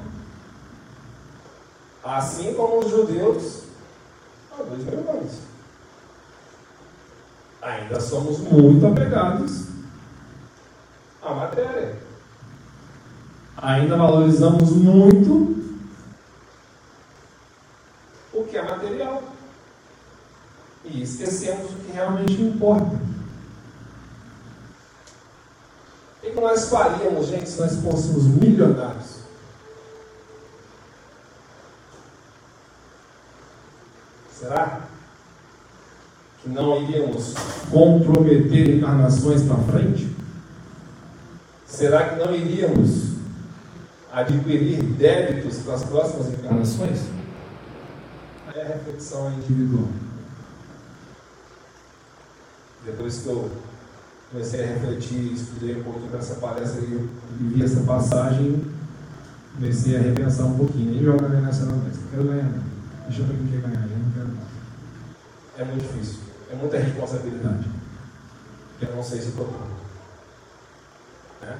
Assim 2.04 2.56
como 2.56 2.80
os 2.80 2.90
judeus 2.90 3.60
há 4.52 4.64
dois 4.64 4.84
mil 4.86 5.08
anos. 5.08 5.34
Ainda 7.62 8.00
somos 8.00 8.40
muito 8.40 8.88
apegados 8.88 9.75
à 11.28 11.36
matéria. 11.36 11.96
Ainda 13.58 13.98
valorizamos 13.98 14.72
muito 14.72 15.56
o 18.34 18.44
que 18.44 18.58
é 18.58 18.62
material. 18.62 19.24
E 20.84 21.02
esquecemos 21.02 21.72
o 21.72 21.76
que 21.78 21.92
realmente 21.92 22.40
importa. 22.42 23.00
O 26.22 26.32
que 26.32 26.40
nós 26.40 26.70
faríamos, 26.70 27.28
gente, 27.28 27.50
se 27.50 27.60
nós 27.60 27.76
fôssemos 27.78 28.26
milionários? 28.26 29.16
Será 34.32 34.82
que 36.42 36.50
não 36.50 36.84
iríamos 36.84 37.34
comprometer 37.72 38.76
encarnações 38.76 39.42
para 39.44 39.58
frente? 39.58 40.15
Será 41.76 42.08
que 42.08 42.16
não 42.16 42.34
iríamos 42.34 43.16
adquirir 44.10 44.82
débitos 44.82 45.58
para 45.58 45.74
as 45.74 45.84
próximas 45.84 46.30
encarnações? 46.30 47.02
É 48.56 48.62
a 48.62 48.68
reflexão 48.68 49.34
individual. 49.34 49.90
Depois 52.86 53.18
que 53.18 53.28
eu 53.28 53.52
comecei 54.32 54.64
a 54.64 54.68
refletir, 54.68 55.34
estudei 55.34 55.76
um 55.76 55.84
pouquinho 55.84 56.08
para 56.08 56.20
essa 56.20 56.36
palestra 56.36 56.80
e 56.82 57.10
vi 57.42 57.62
essa 57.62 57.82
passagem, 57.82 58.64
comecei 59.56 59.98
a 59.98 60.00
repensar 60.00 60.46
um 60.46 60.58
pouquinho. 60.58 60.94
Nem 60.94 61.04
joga 61.04 61.28
nessa 61.28 61.66
não, 61.66 61.80
mas 61.80 61.98
quero 62.10 62.24
ganhar 62.24 62.44
não. 62.44 62.64
Deixa 63.10 63.22
para 63.22 63.36
quem 63.36 63.48
quer 63.48 63.60
ganhar, 63.60 63.84
eu 63.84 63.98
não 63.98 64.12
quero 64.14 64.28
não. 64.30 64.46
É 65.58 65.66
muito 65.66 65.82
difícil, 65.82 66.20
é 66.50 66.56
muita 66.56 66.78
responsabilidade. 66.78 67.70
Eu 68.82 68.96
não 68.96 69.04
sei 69.04 69.20
se 69.20 69.28
estou 69.28 69.46
pronto. 69.46 69.85
É? 71.46 71.58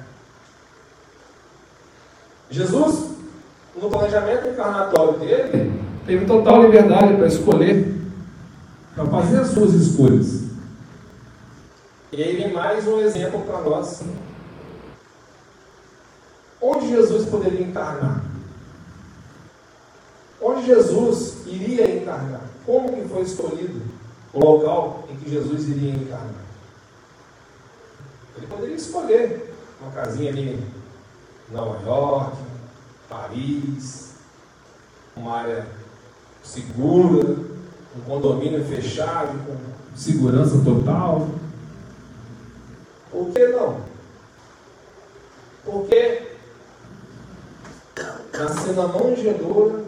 Jesus, 2.50 3.10
no 3.80 3.90
planejamento 3.90 4.48
encarnatório 4.48 5.18
dele, 5.18 5.80
teve 6.06 6.26
total 6.26 6.62
liberdade 6.62 7.14
para 7.16 7.26
escolher, 7.26 7.94
para 8.94 9.06
fazer 9.06 9.40
as 9.40 9.48
suas 9.48 9.74
escolhas. 9.74 10.46
E 12.12 12.22
aí 12.22 12.36
vem 12.36 12.52
mais 12.52 12.86
um 12.86 13.00
exemplo 13.00 13.42
para 13.42 13.60
nós. 13.60 14.02
Onde 16.60 16.88
Jesus 16.88 17.26
poderia 17.28 17.62
encarnar? 17.62 18.24
Onde 20.40 20.66
Jesus 20.66 21.46
iria 21.46 21.96
encarnar? 21.96 22.42
Como 22.64 22.92
que 22.92 23.08
foi 23.08 23.22
escolhido 23.22 23.82
o 24.32 24.40
local 24.40 25.04
em 25.10 25.16
que 25.16 25.30
Jesus 25.30 25.68
iria 25.68 25.92
encarnar? 25.92 26.46
Ele 28.36 28.46
poderia 28.46 28.76
escolher 28.76 29.55
uma 29.80 29.90
casinha 29.92 30.30
ali 30.30 30.54
em 30.54 31.54
Nova 31.54 31.82
York, 31.84 32.36
Paris, 33.08 34.14
uma 35.16 35.38
área 35.38 35.66
segura, 36.42 37.36
um 37.96 38.00
condomínio 38.06 38.64
fechado, 38.64 39.38
com 39.46 39.56
segurança 39.96 40.62
total. 40.64 41.28
Por 43.10 43.30
que 43.30 43.48
não? 43.48 43.80
Porque 45.64 46.36
nascer 48.38 48.74
na 48.74 48.86
manjedoura, 48.86 49.84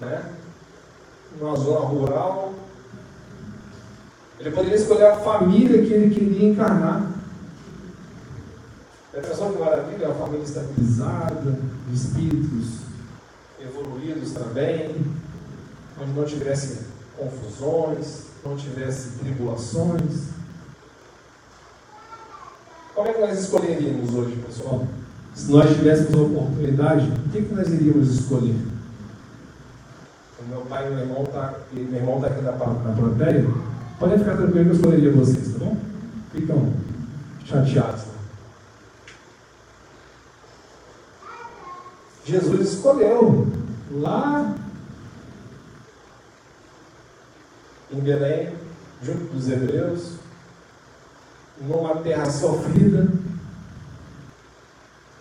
né? 0.00 0.32
numa 1.38 1.56
zona 1.56 1.80
rural, 1.80 2.54
ele 4.38 4.50
poderia 4.50 4.76
escolher 4.76 5.06
a 5.06 5.16
família 5.16 5.82
que 5.82 5.92
ele 5.92 6.14
queria 6.14 6.48
encarnar. 6.48 7.11
A 9.14 9.20
pessoa 9.20 9.52
que 9.52 9.58
maravilha, 9.58 10.08
uma 10.08 10.14
família 10.14 10.44
estabilizada, 10.44 11.58
de 11.86 11.94
espíritos 11.94 12.78
evoluídos 13.60 14.32
também, 14.32 15.04
onde 16.00 16.12
não 16.12 16.24
tivesse 16.24 16.86
confusões, 17.18 18.28
não 18.42 18.56
tivesse 18.56 19.18
tribulações. 19.18 20.28
Como 22.94 23.06
é 23.06 23.12
que 23.12 23.20
nós 23.20 23.38
escolheríamos 23.38 24.14
hoje, 24.14 24.36
pessoal? 24.46 24.86
Se 25.34 25.50
nós 25.50 25.68
tivéssemos 25.68 26.14
a 26.14 26.22
oportunidade, 26.22 27.08
o 27.08 27.30
que, 27.30 27.42
que 27.42 27.54
nós 27.54 27.68
iríamos 27.68 28.08
escolher? 28.08 28.56
O 30.40 30.48
meu 30.48 30.62
pai 30.62 30.86
e 30.86 30.90
meu 30.90 30.98
irmão 31.00 31.24
tá, 31.24 31.54
meu 31.70 31.84
irmão 31.84 32.16
está 32.16 32.28
aqui 32.28 32.42
na, 32.42 32.52
na 32.52 32.96
plateia. 32.96 33.46
Podem 33.98 34.18
ficar 34.18 34.36
tranquilos 34.36 34.62
que 34.62 34.70
eu 34.70 34.72
escolheria 34.72 35.12
vocês, 35.12 35.52
tá 35.52 35.58
bom? 35.58 35.76
Ficam 36.32 36.72
chateados. 37.44 38.06
Né? 38.06 38.12
Jesus 42.24 42.72
escolheu 42.72 43.48
lá 43.90 44.54
em 47.90 48.00
Belém, 48.00 48.54
junto 49.02 49.24
dos 49.32 49.50
hebreus, 49.50 50.14
numa 51.60 51.96
terra 51.96 52.30
sofrida. 52.30 53.08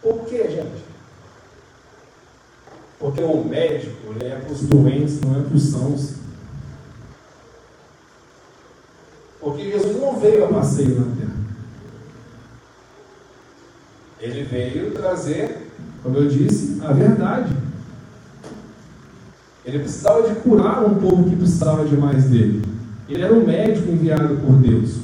Por 0.01 0.25
que, 0.25 0.49
gente? 0.49 0.83
Porque 2.99 3.21
o 3.21 3.43
médico 3.43 4.13
ele 4.13 4.25
é 4.25 4.35
para 4.35 4.53
os 4.53 4.61
doentes, 4.61 5.19
não 5.21 5.39
é 5.39 5.43
para 5.43 5.55
os 5.55 5.63
sãos. 5.63 6.13
Porque 9.39 9.71
Jesus 9.71 9.99
não 9.99 10.19
veio 10.19 10.45
a 10.45 10.47
passeio 10.49 10.99
na 10.99 11.15
terra. 11.15 11.31
Ele 14.19 14.43
veio 14.43 14.91
trazer, 14.91 15.60
como 16.03 16.17
eu 16.17 16.27
disse, 16.27 16.81
a 16.83 16.91
verdade. 16.91 17.55
Ele 19.63 19.79
precisava 19.79 20.27
de 20.27 20.35
curar 20.41 20.83
um 20.83 20.95
povo 20.95 21.29
que 21.29 21.35
precisava 21.35 21.85
demais 21.85 22.25
dele. 22.25 22.65
Ele 23.07 23.21
era 23.21 23.33
um 23.33 23.45
médico 23.45 23.89
enviado 23.89 24.37
por 24.37 24.55
Deus, 24.57 24.97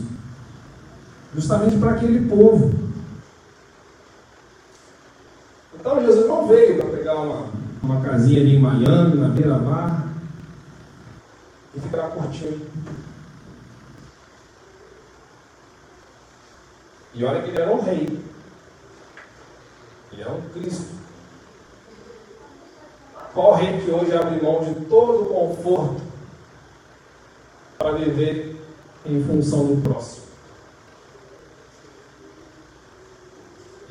justamente 1.36 1.78
para 1.78 1.92
aquele 1.92 2.28
povo. 2.28 2.74
Então 5.80 6.02
Jesus 6.02 6.28
não 6.28 6.48
veio 6.48 6.78
para 6.78 6.90
pegar 6.90 7.16
uma, 7.16 7.46
uma 7.84 8.02
casinha 8.02 8.42
ali 8.42 8.56
em 8.56 8.60
Miami, 8.60 9.16
na 9.18 9.30
beira-mar, 9.30 10.08
e 11.76 11.80
ficar 11.80 12.10
curtindo. 12.10 12.66
E 17.14 17.24
olha 17.24 17.42
que 17.42 17.50
ele 17.50 17.62
era 17.62 17.74
um 17.74 17.82
rei. 17.82 18.20
Ele 20.18 20.28
é 20.28 20.32
um 20.32 20.42
Cristo. 20.50 20.96
Qual 23.36 23.56
que 23.56 23.92
hoje 23.92 24.14
abre 24.16 24.42
mão 24.42 24.64
de 24.64 24.86
todo 24.86 25.22
o 25.22 25.26
conforto 25.28 26.02
para 27.78 27.92
viver 27.92 28.60
em 29.06 29.24
função 29.24 29.68
do 29.68 29.82
próximo? 29.84 30.24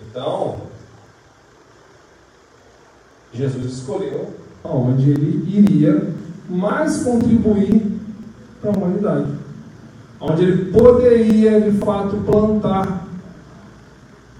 Então, 0.00 0.62
Jesus 3.32 3.78
escolheu 3.78 4.34
aonde 4.64 5.10
ele 5.10 5.48
iria 5.48 6.12
mais 6.48 7.04
contribuir 7.04 8.00
para 8.60 8.70
a 8.70 8.76
humanidade. 8.76 9.32
Onde 10.20 10.42
ele 10.42 10.72
poderia 10.72 11.60
de 11.60 11.78
fato 11.78 12.16
plantar 12.24 13.06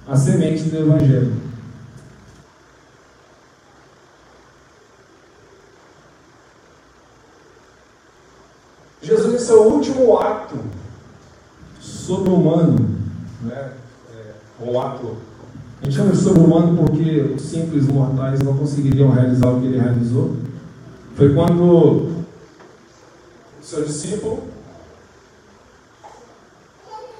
a 0.09 0.17
semente 0.17 0.65
do 0.65 0.79
Evangelho. 0.79 1.46
Seu 9.39 9.63
último 9.63 10.19
ato 10.19 10.57
sobre-humano, 11.79 12.89
né, 13.43 13.73
é, 14.15 14.65
um 14.65 14.81
ato 14.81 15.17
a 15.81 15.85
gente 15.85 15.97
chama 15.97 16.13
de 16.13 16.17
sobre-humano 16.17 16.85
porque 16.85 17.35
os 17.37 17.43
simples 17.43 17.87
mortais 17.87 18.41
não 18.41 18.57
conseguiriam 18.57 19.11
realizar 19.11 19.49
o 19.51 19.61
que 19.61 19.67
ele 19.67 19.79
realizou. 19.79 20.35
Foi 21.15 21.35
quando 21.35 21.63
o 21.63 22.25
seu 23.61 23.85
discípulo, 23.85 24.45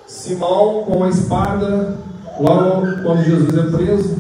Simão, 0.07 0.85
com 0.85 1.05
a 1.05 1.11
espada, 1.11 1.99
logo 2.41 3.03
quando 3.03 3.25
Jesus 3.25 3.55
é 3.55 3.71
preso, 3.77 4.17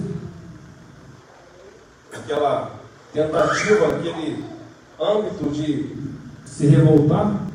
aquela 2.13 2.77
tentativa, 3.13 3.87
aquele 3.89 4.45
âmbito 5.01 5.51
de 5.51 5.97
se 6.45 6.67
revoltar, 6.67 7.46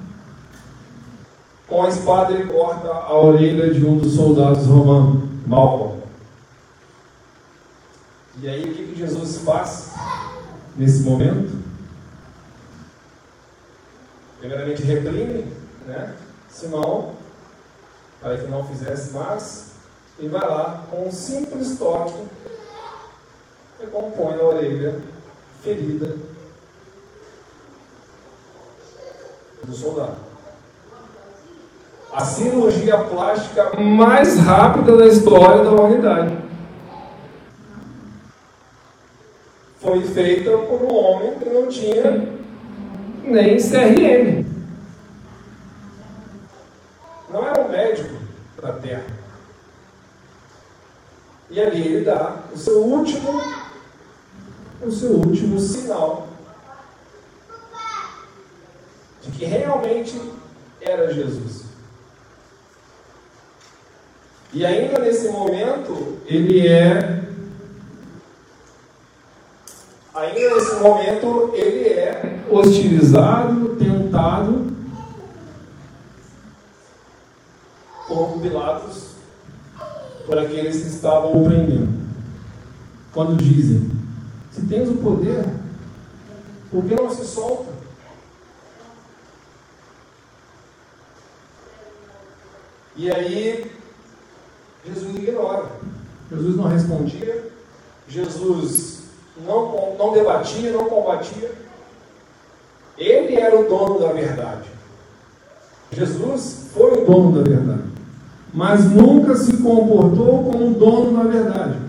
com 1.71 1.83
a 1.83 1.87
espada 1.87 2.33
ele 2.33 2.51
corta 2.51 2.89
a 2.89 3.17
orelha 3.17 3.73
de 3.73 3.85
um 3.85 3.97
dos 3.97 4.15
soldados 4.15 4.65
romanos, 4.65 5.23
Malcolm. 5.47 6.01
E 8.41 8.49
aí 8.49 8.69
o 8.69 8.73
que, 8.73 8.87
que 8.87 8.95
Jesus 8.99 9.37
faz 9.45 9.93
nesse 10.75 11.03
momento? 11.03 11.57
Primeiramente 14.37 14.83
reprime 14.83 15.47
né, 15.87 16.13
Simão 16.49 17.13
para 18.19 18.37
que 18.37 18.47
não 18.47 18.67
fizesse 18.67 19.13
mais, 19.13 19.71
e 20.19 20.27
vai 20.27 20.47
lá 20.47 20.85
com 20.91 21.07
um 21.07 21.11
simples 21.11 21.79
toque 21.79 22.21
e 23.81 23.87
compõe 23.87 24.33
a 24.33 24.43
orelha 24.43 25.01
ferida 25.63 26.17
do 29.63 29.73
soldado. 29.73 30.30
A 32.13 32.25
cirurgia 32.25 32.97
plástica 32.97 33.79
mais 33.79 34.37
rápida 34.37 34.97
da 34.97 35.07
história 35.07 35.63
da 35.63 35.71
humanidade. 35.71 36.41
foi 39.81 40.03
feita 40.03 40.51
por 40.59 40.83
um 40.83 40.95
homem 40.95 41.39
que 41.39 41.49
não 41.49 41.67
tinha 41.67 42.29
nem 43.23 43.57
CRM. 43.57 44.45
Não 47.29 47.45
era 47.45 47.61
um 47.61 47.69
médico 47.69 48.15
da 48.61 48.73
terra. 48.73 49.05
E 51.49 51.59
ali 51.59 51.87
ele 51.87 52.05
dá 52.05 52.43
o 52.53 52.57
seu 52.57 52.77
último, 52.83 53.41
o 54.81 54.91
seu 54.91 55.13
último 55.13 55.59
sinal 55.59 56.27
de 59.21 59.31
que 59.31 59.45
realmente 59.45 60.21
era 60.79 61.11
Jesus. 61.11 61.60
E 64.53 64.65
ainda 64.65 64.99
nesse 64.99 65.29
momento, 65.29 66.17
ele 66.25 66.67
é 66.67 67.21
ainda 70.13 70.55
nesse 70.55 70.75
momento 70.75 71.51
ele 71.53 71.87
é 71.87 72.43
hostilizado, 72.49 73.75
tentado 73.75 74.71
por 78.07 78.41
Pilatos, 78.41 79.11
por 80.25 80.37
aqueles 80.37 80.81
que 80.81 80.87
estavam 80.89 81.31
o 81.31 81.45
prendendo. 81.45 82.01
Quando 83.13 83.41
dizem, 83.41 83.89
se 84.51 84.65
tens 84.67 84.89
o 84.89 84.95
poder, 84.95 85.45
por 86.69 86.83
que 86.83 86.93
não 86.93 87.09
se 87.09 87.25
solta? 87.25 87.71
E 92.97 93.09
aí, 93.09 93.71
Jesus 94.85 95.15
ignora. 95.15 95.65
Jesus 96.31 96.55
não 96.55 96.67
respondia. 96.67 97.51
Jesus 98.07 99.03
não, 99.45 99.95
não 99.97 100.13
debatia, 100.13 100.71
não 100.71 100.85
combatia. 100.85 101.51
Ele 102.97 103.35
era 103.35 103.59
o 103.59 103.67
dono 103.67 103.99
da 103.99 104.11
verdade. 104.11 104.69
Jesus 105.91 106.69
foi 106.73 107.01
o 107.01 107.05
dono 107.05 107.41
da 107.41 107.49
verdade, 107.49 107.83
mas 108.53 108.85
nunca 108.85 109.35
se 109.35 109.57
comportou 109.57 110.43
como 110.45 110.67
o 110.67 110.73
dono 110.73 111.17
da 111.17 111.29
verdade. 111.29 111.79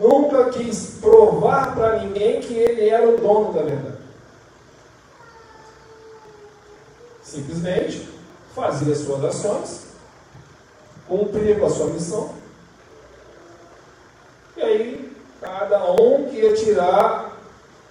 Nunca 0.00 0.50
quis 0.50 0.98
provar 1.00 1.74
para 1.74 2.04
ninguém 2.04 2.40
que 2.40 2.54
ele 2.54 2.88
era 2.88 3.08
o 3.08 3.16
dono 3.16 3.52
da 3.52 3.62
verdade. 3.62 3.98
Simplesmente 7.22 8.08
fazia 8.58 8.94
suas 8.94 9.24
ações, 9.24 9.86
cumpria 11.06 11.58
com 11.58 11.66
a 11.66 11.70
sua 11.70 11.86
missão 11.86 12.38
e 14.58 14.60
aí, 14.60 15.12
cada 15.40 15.92
um 15.92 16.24
que 16.28 16.38
ia 16.38 16.52
tirar 16.52 17.38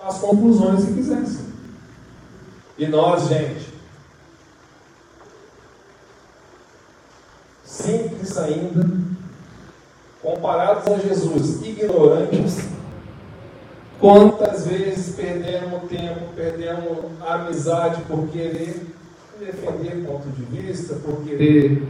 as 0.03 0.19
conclusões 0.19 0.83
que 0.83 0.95
quisesse. 0.95 1.47
E 2.77 2.85
nós, 2.87 3.29
gente, 3.29 3.73
simples 7.63 8.37
ainda, 8.37 8.85
comparados 10.21 10.91
a 10.91 10.97
Jesus, 10.97 11.61
ignorantes, 11.65 12.67
quantas 13.97 14.67
vezes 14.67 15.15
perdemos 15.15 15.89
tempo, 15.89 16.33
perdemos 16.35 16.97
a 17.21 17.35
amizade 17.35 18.01
por 18.01 18.27
querer 18.27 18.85
defender 19.39 20.05
ponto 20.05 20.29
de 20.29 20.43
vista, 20.43 20.95
por 20.95 21.23
querer 21.23 21.81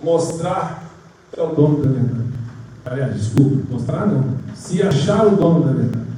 mostrar 0.00 0.84
que 1.32 1.40
é 1.40 1.42
o 1.42 1.54
dono 1.54 1.82
da 1.82 1.90
verdade. 1.90 2.28
Aliás, 2.84 3.14
desculpa, 3.14 3.72
mostrar 3.72 4.06
não. 4.06 4.38
Se 4.54 4.82
achar 4.82 5.26
o 5.26 5.36
dono 5.36 5.64
da 5.64 5.72
verdade. 5.72 6.08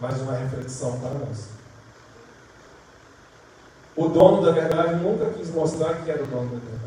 Mais 0.00 0.20
uma 0.22 0.32
reflexão 0.32 0.98
para 1.00 1.14
nós. 1.14 1.48
O 3.96 4.08
dono 4.08 4.42
da 4.42 4.52
verdade 4.52 5.02
nunca 5.02 5.26
quis 5.30 5.50
mostrar 5.50 5.94
que 6.04 6.10
era 6.10 6.22
o 6.22 6.26
dono 6.26 6.50
da 6.50 6.58
verdade. 6.58 6.78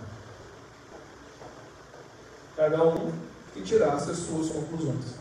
Cada 2.55 2.83
um 2.85 3.11
que 3.53 3.61
tirasse 3.61 4.11
as 4.11 4.17
suas 4.17 4.49
conclusões. 4.49 5.20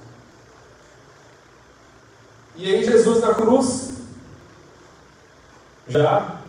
E 2.57 2.67
aí 2.67 2.85
Jesus 2.85 3.21
na 3.21 3.35
cruz, 3.35 3.93
já 5.89 6.41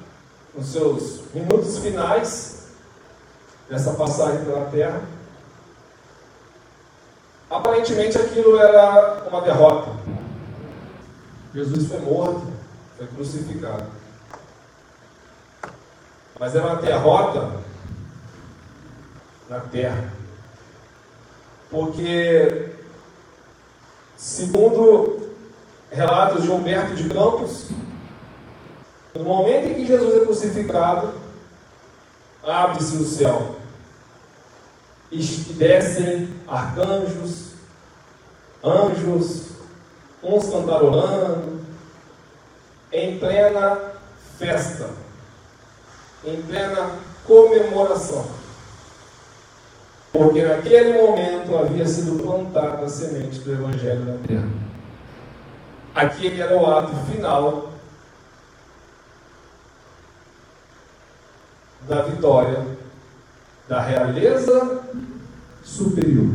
nos 0.54 0.68
seus 0.68 1.22
minutos 1.34 1.78
finais, 1.78 2.68
nessa 3.70 3.94
passagem 3.94 4.44
pela 4.44 4.66
terra. 4.70 5.02
Aparentemente 7.50 8.18
aquilo 8.18 8.58
era 8.58 9.28
uma 9.30 9.42
derrota. 9.42 9.92
Jesus 11.54 11.88
foi 11.88 12.00
morto, 12.00 12.48
foi 12.98 13.08
crucificado. 13.08 13.86
Mas 16.40 16.56
era 16.56 16.66
uma 16.66 16.82
derrota 16.82 17.62
na 19.50 19.60
terra. 19.60 20.12
Porque, 21.70 22.70
segundo 24.18 25.31
relatos 25.92 26.44
de 26.44 26.50
Humberto 26.50 26.96
de 26.96 27.10
Campos, 27.10 27.70
no 29.14 29.24
momento 29.26 29.68
em 29.68 29.74
que 29.76 29.86
Jesus 29.86 30.16
é 30.16 30.26
crucificado, 30.26 31.14
abre-se 32.42 32.96
o 32.96 33.06
céu 33.06 33.56
e 35.12 35.22
descem 35.22 36.30
arcanjos, 36.48 37.52
anjos, 38.64 39.50
uns 40.24 40.50
cantarolando, 40.50 41.60
em 42.94 43.20
plena 43.20 43.78
festa, 44.38 44.90
em 46.24 46.42
plena 46.44 46.92
comemoração. 47.26 48.26
Porque 50.14 50.44
naquele 50.44 51.02
momento 51.02 51.58
havia 51.58 51.86
sido 51.86 52.22
plantada 52.22 52.86
a 52.86 52.90
semente 52.90 53.40
do 53.40 53.54
Evangelho 53.54 54.06
na 54.06 54.28
terra. 54.28 54.71
Aquele 55.94 56.42
era 56.42 56.58
o 56.58 56.66
ato 56.66 56.96
final 57.12 57.70
da 61.88 62.02
vitória 62.04 62.66
da 63.68 63.82
realeza 63.82 64.82
superior. 65.64 66.30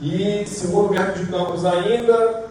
E, 0.00 0.44
segundo 0.46 0.86
o 0.86 0.88
Guerra 0.90 1.12
de 1.12 1.26
Campos, 1.26 1.64
ainda, 1.64 2.44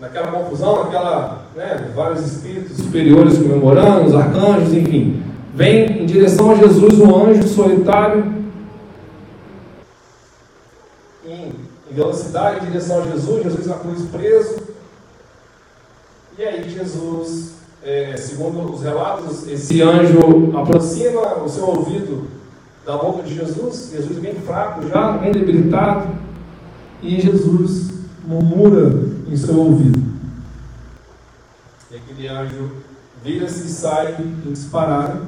naquela 0.00 0.32
confusão, 0.32 0.84
naquela, 0.84 1.46
né, 1.54 1.92
vários 1.94 2.20
espíritos 2.26 2.78
superiores 2.78 3.36
comemorando, 3.38 4.06
os 4.06 4.14
arcanjos, 4.14 4.72
enfim, 4.72 5.22
vem 5.54 6.02
em 6.02 6.06
direção 6.06 6.50
a 6.50 6.54
Jesus 6.54 6.98
um 6.98 7.14
anjo 7.14 7.46
solitário, 7.48 8.34
em, 11.26 11.52
em 11.85 11.85
velocidade 11.96 12.64
em 12.64 12.68
direção 12.68 13.02
a 13.02 13.06
Jesus, 13.06 13.42
Jesus 13.42 13.66
na 13.66 13.78
cruz 13.78 14.02
preso. 14.10 14.56
E 16.38 16.44
aí 16.44 16.68
Jesus 16.68 17.56
é, 17.82 18.16
segundo 18.16 18.72
os 18.72 18.82
relatos, 18.82 19.46
esse 19.46 19.80
anjo 19.80 20.56
aproxima 20.56 21.42
o 21.42 21.48
seu 21.48 21.64
ouvido 21.66 22.26
da 22.84 22.96
boca 22.96 23.22
de 23.22 23.34
Jesus, 23.34 23.90
Jesus 23.92 24.18
bem 24.18 24.34
fraco, 24.34 24.88
já 24.88 25.12
bem 25.12 25.30
debilitado, 25.30 26.08
e 27.00 27.20
Jesus 27.20 27.90
murmura 28.26 28.92
em 29.28 29.36
seu 29.36 29.56
ouvido. 29.56 30.02
E 31.90 31.96
aquele 31.96 32.26
anjo 32.26 32.72
vira-se 33.22 33.66
e 33.66 33.70
sai 33.70 34.16
em 34.20 34.50
disparada. 34.50 35.22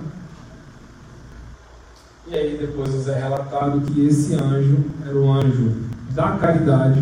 E 2.26 2.34
aí 2.34 2.58
depois 2.58 2.92
nos 2.92 3.08
é 3.08 3.18
relatado 3.18 3.80
que 3.82 4.04
esse 4.04 4.34
anjo 4.34 4.84
era 5.06 5.16
o 5.16 5.32
anjo 5.32 5.88
da 6.18 6.36
caridade 6.36 7.00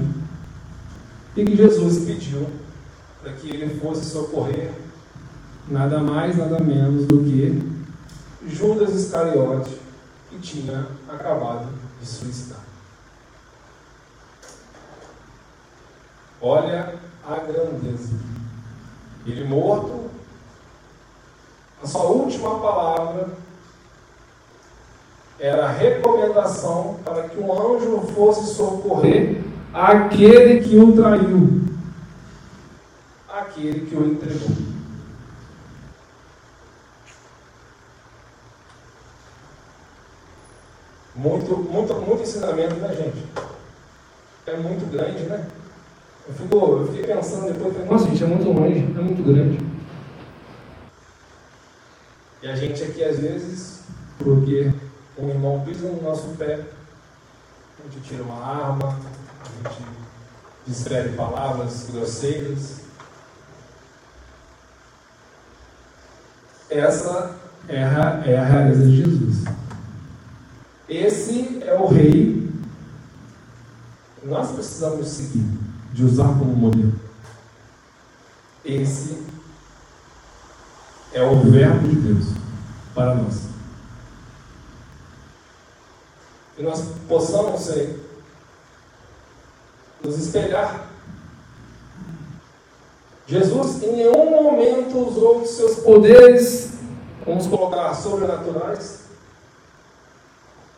e 1.35 1.43
que 1.43 1.57
Jesus 1.57 2.05
pediu 2.05 2.51
para 3.23 3.33
que 3.33 3.49
ele 3.49 3.81
fosse 3.81 4.05
socorrer 4.05 4.75
nada 5.69 6.01
mais, 6.01 6.37
nada 6.37 6.61
menos 6.61 7.07
do 7.07 7.25
que 7.25 7.67
Judas 8.47 8.93
Iscariote, 8.93 9.81
que 10.29 10.39
tinha 10.39 10.87
acabado 11.09 11.67
de 11.99 12.07
suicidar. 12.07 12.61
Olha 16.39 16.97
a 17.27 17.37
grandeza. 17.37 18.13
Ele 19.25 19.45
morto, 19.45 20.11
a 21.83 21.87
sua 21.87 22.03
última 22.03 22.61
palavra 22.61 23.31
era 25.39 25.67
a 25.67 25.71
recomendação 25.71 26.99
para 27.05 27.29
que 27.29 27.39
um 27.39 27.53
anjo 27.53 28.01
fosse 28.15 28.55
socorrer 28.55 29.43
aquele 29.73 30.61
que 30.61 30.79
o 30.79 30.93
traiu, 30.95 31.63
aquele 33.29 33.87
que 33.87 33.95
o 33.95 34.07
entregou. 34.07 34.49
Muito, 41.15 41.57
muito, 41.57 41.95
muito 41.95 42.23
ensinamento, 42.23 42.75
né, 42.77 42.95
gente? 42.95 43.27
É 44.47 44.57
muito 44.57 44.91
grande, 44.91 45.23
né? 45.25 45.47
Eu, 46.29 46.35
fico, 46.35 46.57
eu 46.57 46.87
fiquei 46.89 47.15
pensando 47.15 47.53
depois, 47.53 47.73
falei, 47.73 47.89
nossa, 47.89 48.09
gente, 48.09 48.25
é 48.25 48.27
muito 48.27 48.51
longe, 48.51 48.79
é 48.79 49.03
muito 49.03 49.23
grande. 49.23 49.59
E 52.43 52.49
a 52.49 52.55
gente 52.55 52.83
aqui, 52.83 53.03
às 53.03 53.19
vezes, 53.19 53.81
porque 54.19 54.73
um 55.19 55.29
irmão 55.29 55.63
pisa 55.65 55.89
no 55.89 56.03
nosso 56.03 56.29
pé, 56.37 56.65
a 57.79 57.83
gente 57.91 58.01
tira 58.07 58.23
uma 58.23 58.45
arma, 58.45 58.99
a 59.65 59.69
gente 59.69 59.83
desfere 60.67 61.11
palavras 61.11 61.89
grosseiras. 61.91 62.81
Essa 66.69 67.37
é 67.69 67.83
a, 67.83 68.23
é 68.27 68.39
a 68.39 68.45
realeza 68.45 68.85
de 68.85 68.97
Jesus. 68.97 69.45
Esse 70.89 71.63
é 71.63 71.75
o 71.75 71.87
rei 71.87 72.51
que 74.21 74.27
nós 74.27 74.53
precisamos 74.53 75.09
seguir, 75.09 75.47
de 75.93 76.05
usar 76.05 76.29
como 76.29 76.57
modelo. 76.57 77.01
Esse 78.65 79.23
é 81.13 81.23
o 81.23 81.41
verbo 81.41 81.89
de 81.89 81.97
Deus 81.97 82.27
para 82.95 83.15
nós. 83.15 83.56
E 86.59 86.63
nós 86.63 86.83
possamos 87.09 87.69
nos 90.03 90.19
espelhar. 90.19 90.89
Jesus 93.27 93.83
em 93.83 93.93
nenhum 93.93 94.43
momento 94.43 94.99
usou 94.99 95.43
os 95.43 95.51
seus 95.51 95.81
poderes, 95.81 96.75
vamos 97.25 97.47
colocar 97.47 97.93
sobrenaturais, 97.95 99.01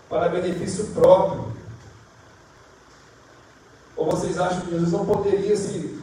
para 0.09 0.31
benefício 0.31 0.87
próprio? 0.87 1.53
Ou 3.97 4.11
vocês 4.11 4.39
acham 4.39 4.63
que 4.63 4.71
Jesus 4.71 4.93
não 4.93 5.05
poderia 5.05 5.57
se, 5.57 6.01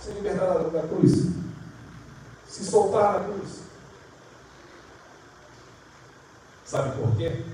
se 0.00 0.10
libertar 0.12 0.46
da, 0.46 0.80
da 0.80 0.88
cruz? 0.88 1.28
Se 2.48 2.64
soltar 2.64 3.14
da 3.14 3.24
cruz? 3.24 3.60
Sabe 6.64 6.96
por 6.98 7.14
quê? 7.16 7.44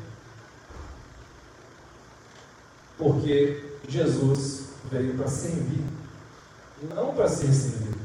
Porque 2.98 3.64
Jesus 3.88 4.70
veio 4.90 5.16
para 5.16 5.28
servir, 5.28 5.84
não 6.94 7.14
para 7.14 7.28
ser 7.28 7.52
servido. 7.52 7.98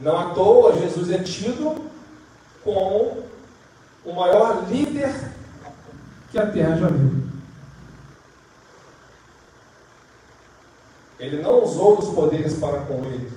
Não 0.00 0.18
à 0.18 0.34
toa 0.34 0.78
Jesus 0.78 1.10
é 1.10 1.22
tido 1.22 1.90
como 2.64 3.24
o 4.04 4.12
maior 4.12 4.68
líder 4.68 5.14
que 6.30 6.38
a 6.38 6.50
terra 6.50 6.76
já 6.76 6.88
viu. 6.88 7.20
Ele 11.18 11.42
não 11.42 11.62
usou 11.62 11.98
os 11.98 12.14
poderes 12.14 12.58
para 12.58 12.80
com 12.80 13.04
ele, 13.04 13.30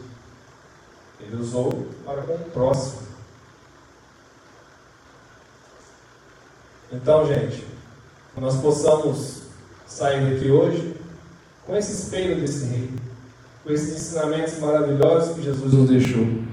ele 1.20 1.36
usou 1.36 1.86
para 2.06 2.22
com 2.24 2.36
o 2.36 2.50
próximo. 2.52 3.04
Então, 6.94 7.26
gente, 7.26 7.73
nós 8.42 8.58
possamos 8.58 9.44
sair 9.86 10.34
daqui 10.34 10.50
hoje 10.50 10.96
com 11.66 11.76
esse 11.76 11.94
espelho 11.94 12.42
desse 12.42 12.66
rei, 12.66 12.90
com 13.64 13.72
esses 13.72 13.96
ensinamentos 13.96 14.60
maravilhosos 14.60 15.36
que 15.36 15.44
Jesus 15.44 15.74
nos 15.74 15.90
deixou. 15.90 16.44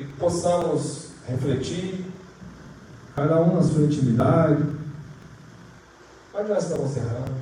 e 0.00 0.04
que 0.04 0.12
possamos 0.14 1.10
refletir, 1.26 2.06
cada 3.14 3.38
um 3.38 3.54
na 3.54 3.62
sua 3.62 3.82
intimidade, 3.82 4.64
onde 6.32 6.48
nós 6.48 6.64
estamos 6.64 6.96
errando. 6.96 7.34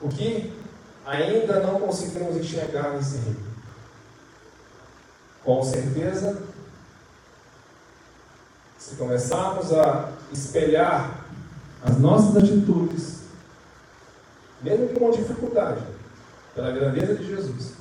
O 0.00 0.08
que 0.08 0.52
ainda 1.06 1.60
não 1.60 1.78
conseguimos 1.78 2.36
enxergar 2.36 2.94
nesse 2.94 3.18
reino. 3.18 3.54
Com 5.44 5.62
certeza, 5.62 6.42
se 8.84 8.96
começarmos 8.96 9.72
a 9.72 10.10
espelhar 10.30 11.24
as 11.82 11.98
nossas 11.98 12.36
atitudes, 12.36 13.20
mesmo 14.62 14.88
com 14.90 15.10
dificuldade, 15.10 15.82
pela 16.54 16.70
grandeza 16.70 17.14
de 17.14 17.26
Jesus, 17.26 17.72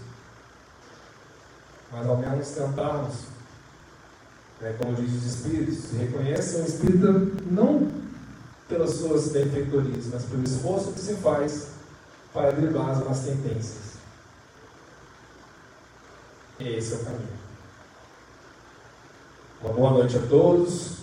mas 1.92 2.08
ao 2.08 2.16
menos 2.16 2.48
tentarmos, 2.52 3.16
né, 4.62 4.76
como 4.82 4.96
diz 4.96 5.14
os 5.14 5.26
Espíritos, 5.26 5.92
reconhecem 5.92 6.62
o 6.62 6.66
Espírita 6.66 7.12
não 7.52 7.92
pelas 8.70 8.92
suas 8.92 9.28
benfeitorias, 9.28 10.06
mas 10.08 10.24
pelo 10.24 10.44
esforço 10.44 10.94
que 10.94 11.02
se 11.02 11.16
faz 11.16 11.68
para 12.34 12.52
driblar 12.52 12.92
as 12.92 13.04
más 13.04 13.20
tendências. 13.20 13.94
Esse 16.60 16.94
é 16.94 16.96
o 16.96 17.04
caminho. 17.04 17.43
Uma 19.64 19.72
boa 19.72 19.92
noite 19.92 20.18
a 20.18 20.28
todos. 20.28 20.98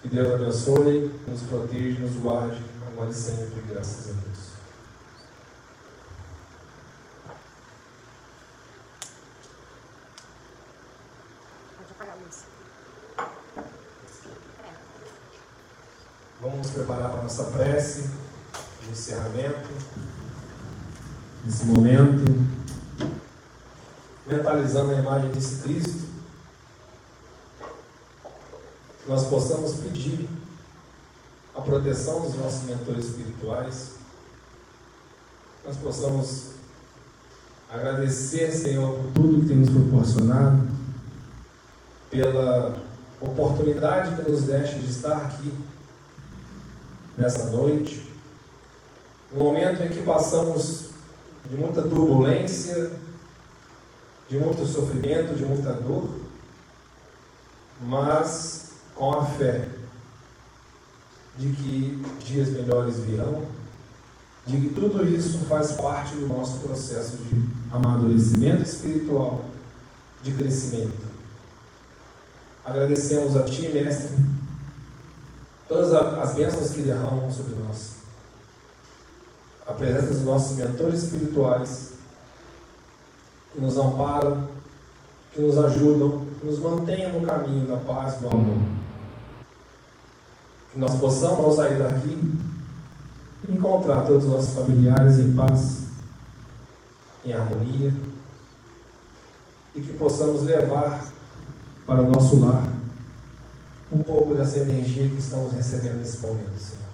Que 0.00 0.08
Deus 0.08 0.32
abençoe, 0.32 1.10
nos 1.28 1.42
proteja, 1.42 2.00
nos 2.00 2.16
guarde, 2.16 2.62
agora 2.90 3.10
e 3.10 3.14
sempre, 3.14 3.60
graças 3.68 4.08
a 4.08 4.12
Deus. 4.12 4.46
Vamos 16.40 16.58
nos 16.58 16.70
preparar 16.70 17.10
para 17.10 17.20
a 17.20 17.22
nossa 17.24 17.44
prece. 17.44 18.08
de 18.80 18.92
encerramento, 18.92 19.68
nesse 21.44 21.66
momento, 21.66 22.46
mentalizando 24.26 24.92
a 24.92 24.94
imagem 24.94 25.30
desse 25.32 25.62
Cristo, 25.62 26.05
que 29.06 29.12
nós 29.12 29.28
possamos 29.28 29.74
pedir 29.74 30.28
a 31.54 31.60
proteção 31.60 32.22
dos 32.22 32.34
nossos 32.34 32.64
mentores 32.64 33.06
espirituais, 33.06 33.92
nós 35.64 35.76
possamos 35.76 36.50
agradecer, 37.70 38.50
Senhor, 38.50 38.96
por 38.96 39.12
tudo 39.12 39.40
que 39.40 39.46
tem 39.46 39.58
nos 39.58 39.70
proporcionado, 39.70 40.68
pela 42.10 42.76
oportunidade 43.20 44.16
que 44.16 44.28
nos 44.28 44.42
deste 44.42 44.80
de 44.80 44.90
estar 44.90 45.16
aqui 45.16 45.52
nessa 47.16 47.50
noite, 47.50 48.10
no 49.32 49.38
momento 49.38 49.82
em 49.84 49.88
que 49.88 50.02
passamos 50.02 50.90
de 51.48 51.56
muita 51.56 51.82
turbulência, 51.82 52.90
de 54.28 54.36
muito 54.36 54.66
sofrimento, 54.66 55.36
de 55.36 55.44
muita 55.44 55.72
dor, 55.72 56.08
mas 57.80 58.65
com 58.96 59.12
a 59.12 59.24
fé 59.24 59.68
de 61.38 61.52
que 61.52 62.02
dias 62.24 62.48
melhores 62.48 62.98
virão, 63.00 63.42
de 64.46 64.58
que 64.58 64.74
tudo 64.74 65.06
isso 65.06 65.40
faz 65.46 65.72
parte 65.72 66.14
do 66.14 66.26
nosso 66.26 66.60
processo 66.60 67.18
de 67.18 67.44
amadurecimento 67.70 68.62
espiritual, 68.62 69.44
de 70.22 70.32
crescimento. 70.32 71.06
Agradecemos 72.64 73.36
a 73.36 73.42
Ti, 73.42 73.68
Mestre, 73.68 74.16
todas 75.68 75.92
as 75.92 76.34
bênçãos 76.34 76.70
que 76.70 76.82
derramam 76.82 77.30
sobre 77.30 77.54
nós. 77.56 77.96
A 79.66 79.72
presença 79.72 80.06
dos 80.06 80.22
nossos 80.22 80.56
mentores 80.56 81.02
espirituais, 81.02 81.92
que 83.52 83.60
nos 83.60 83.76
amparam, 83.76 84.48
que 85.32 85.40
nos 85.40 85.58
ajudam, 85.58 86.24
que 86.40 86.46
nos 86.46 86.58
mantenham 86.60 87.20
no 87.20 87.26
caminho 87.26 87.66
da 87.66 87.76
paz, 87.76 88.14
do 88.20 88.28
amor. 88.28 88.85
Que 90.76 90.80
nós 90.80 91.00
possamos, 91.00 91.42
ao 91.42 91.56
sair 91.56 91.78
daqui, 91.78 92.38
encontrar 93.48 94.02
todos 94.02 94.24
os 94.24 94.30
nossos 94.30 94.54
familiares 94.54 95.18
em 95.18 95.32
paz, 95.32 95.84
em 97.24 97.32
harmonia, 97.32 97.94
e 99.74 99.80
que 99.80 99.94
possamos 99.94 100.42
levar 100.42 101.02
para 101.86 102.02
o 102.02 102.10
nosso 102.10 102.40
lar 102.40 102.70
um 103.90 104.02
pouco 104.02 104.34
dessa 104.34 104.58
energia 104.58 105.08
que 105.08 105.16
estamos 105.16 105.50
recebendo 105.54 105.96
nesse 105.96 106.18
momento, 106.18 106.58
Senhor. 106.58 106.84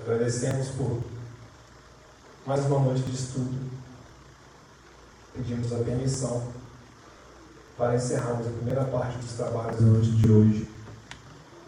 Agradecemos 0.00 0.68
por 0.68 1.00
mais 2.46 2.64
uma 2.66 2.78
noite 2.78 3.02
de 3.02 3.16
estudo. 3.16 3.68
Pedimos 5.32 5.72
a 5.72 5.78
permissão 5.78 6.40
para 7.76 7.96
encerrarmos 7.96 8.46
a 8.46 8.50
primeira 8.50 8.84
parte 8.84 9.18
dos 9.18 9.32
trabalhos 9.32 9.80
da 9.80 9.86
noite 9.86 10.12
de 10.12 10.30
hoje, 10.30 10.73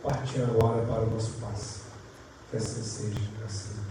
partindo 0.07 0.44
agora 0.44 0.86
para 0.86 1.02
o 1.02 1.11
nosso 1.11 1.32
passo. 1.40 1.80
Que 2.50 2.57
assim 2.57 2.82
seja, 2.82 3.20
graças 3.38 3.70
a 3.70 3.74
Deus. 3.74 3.86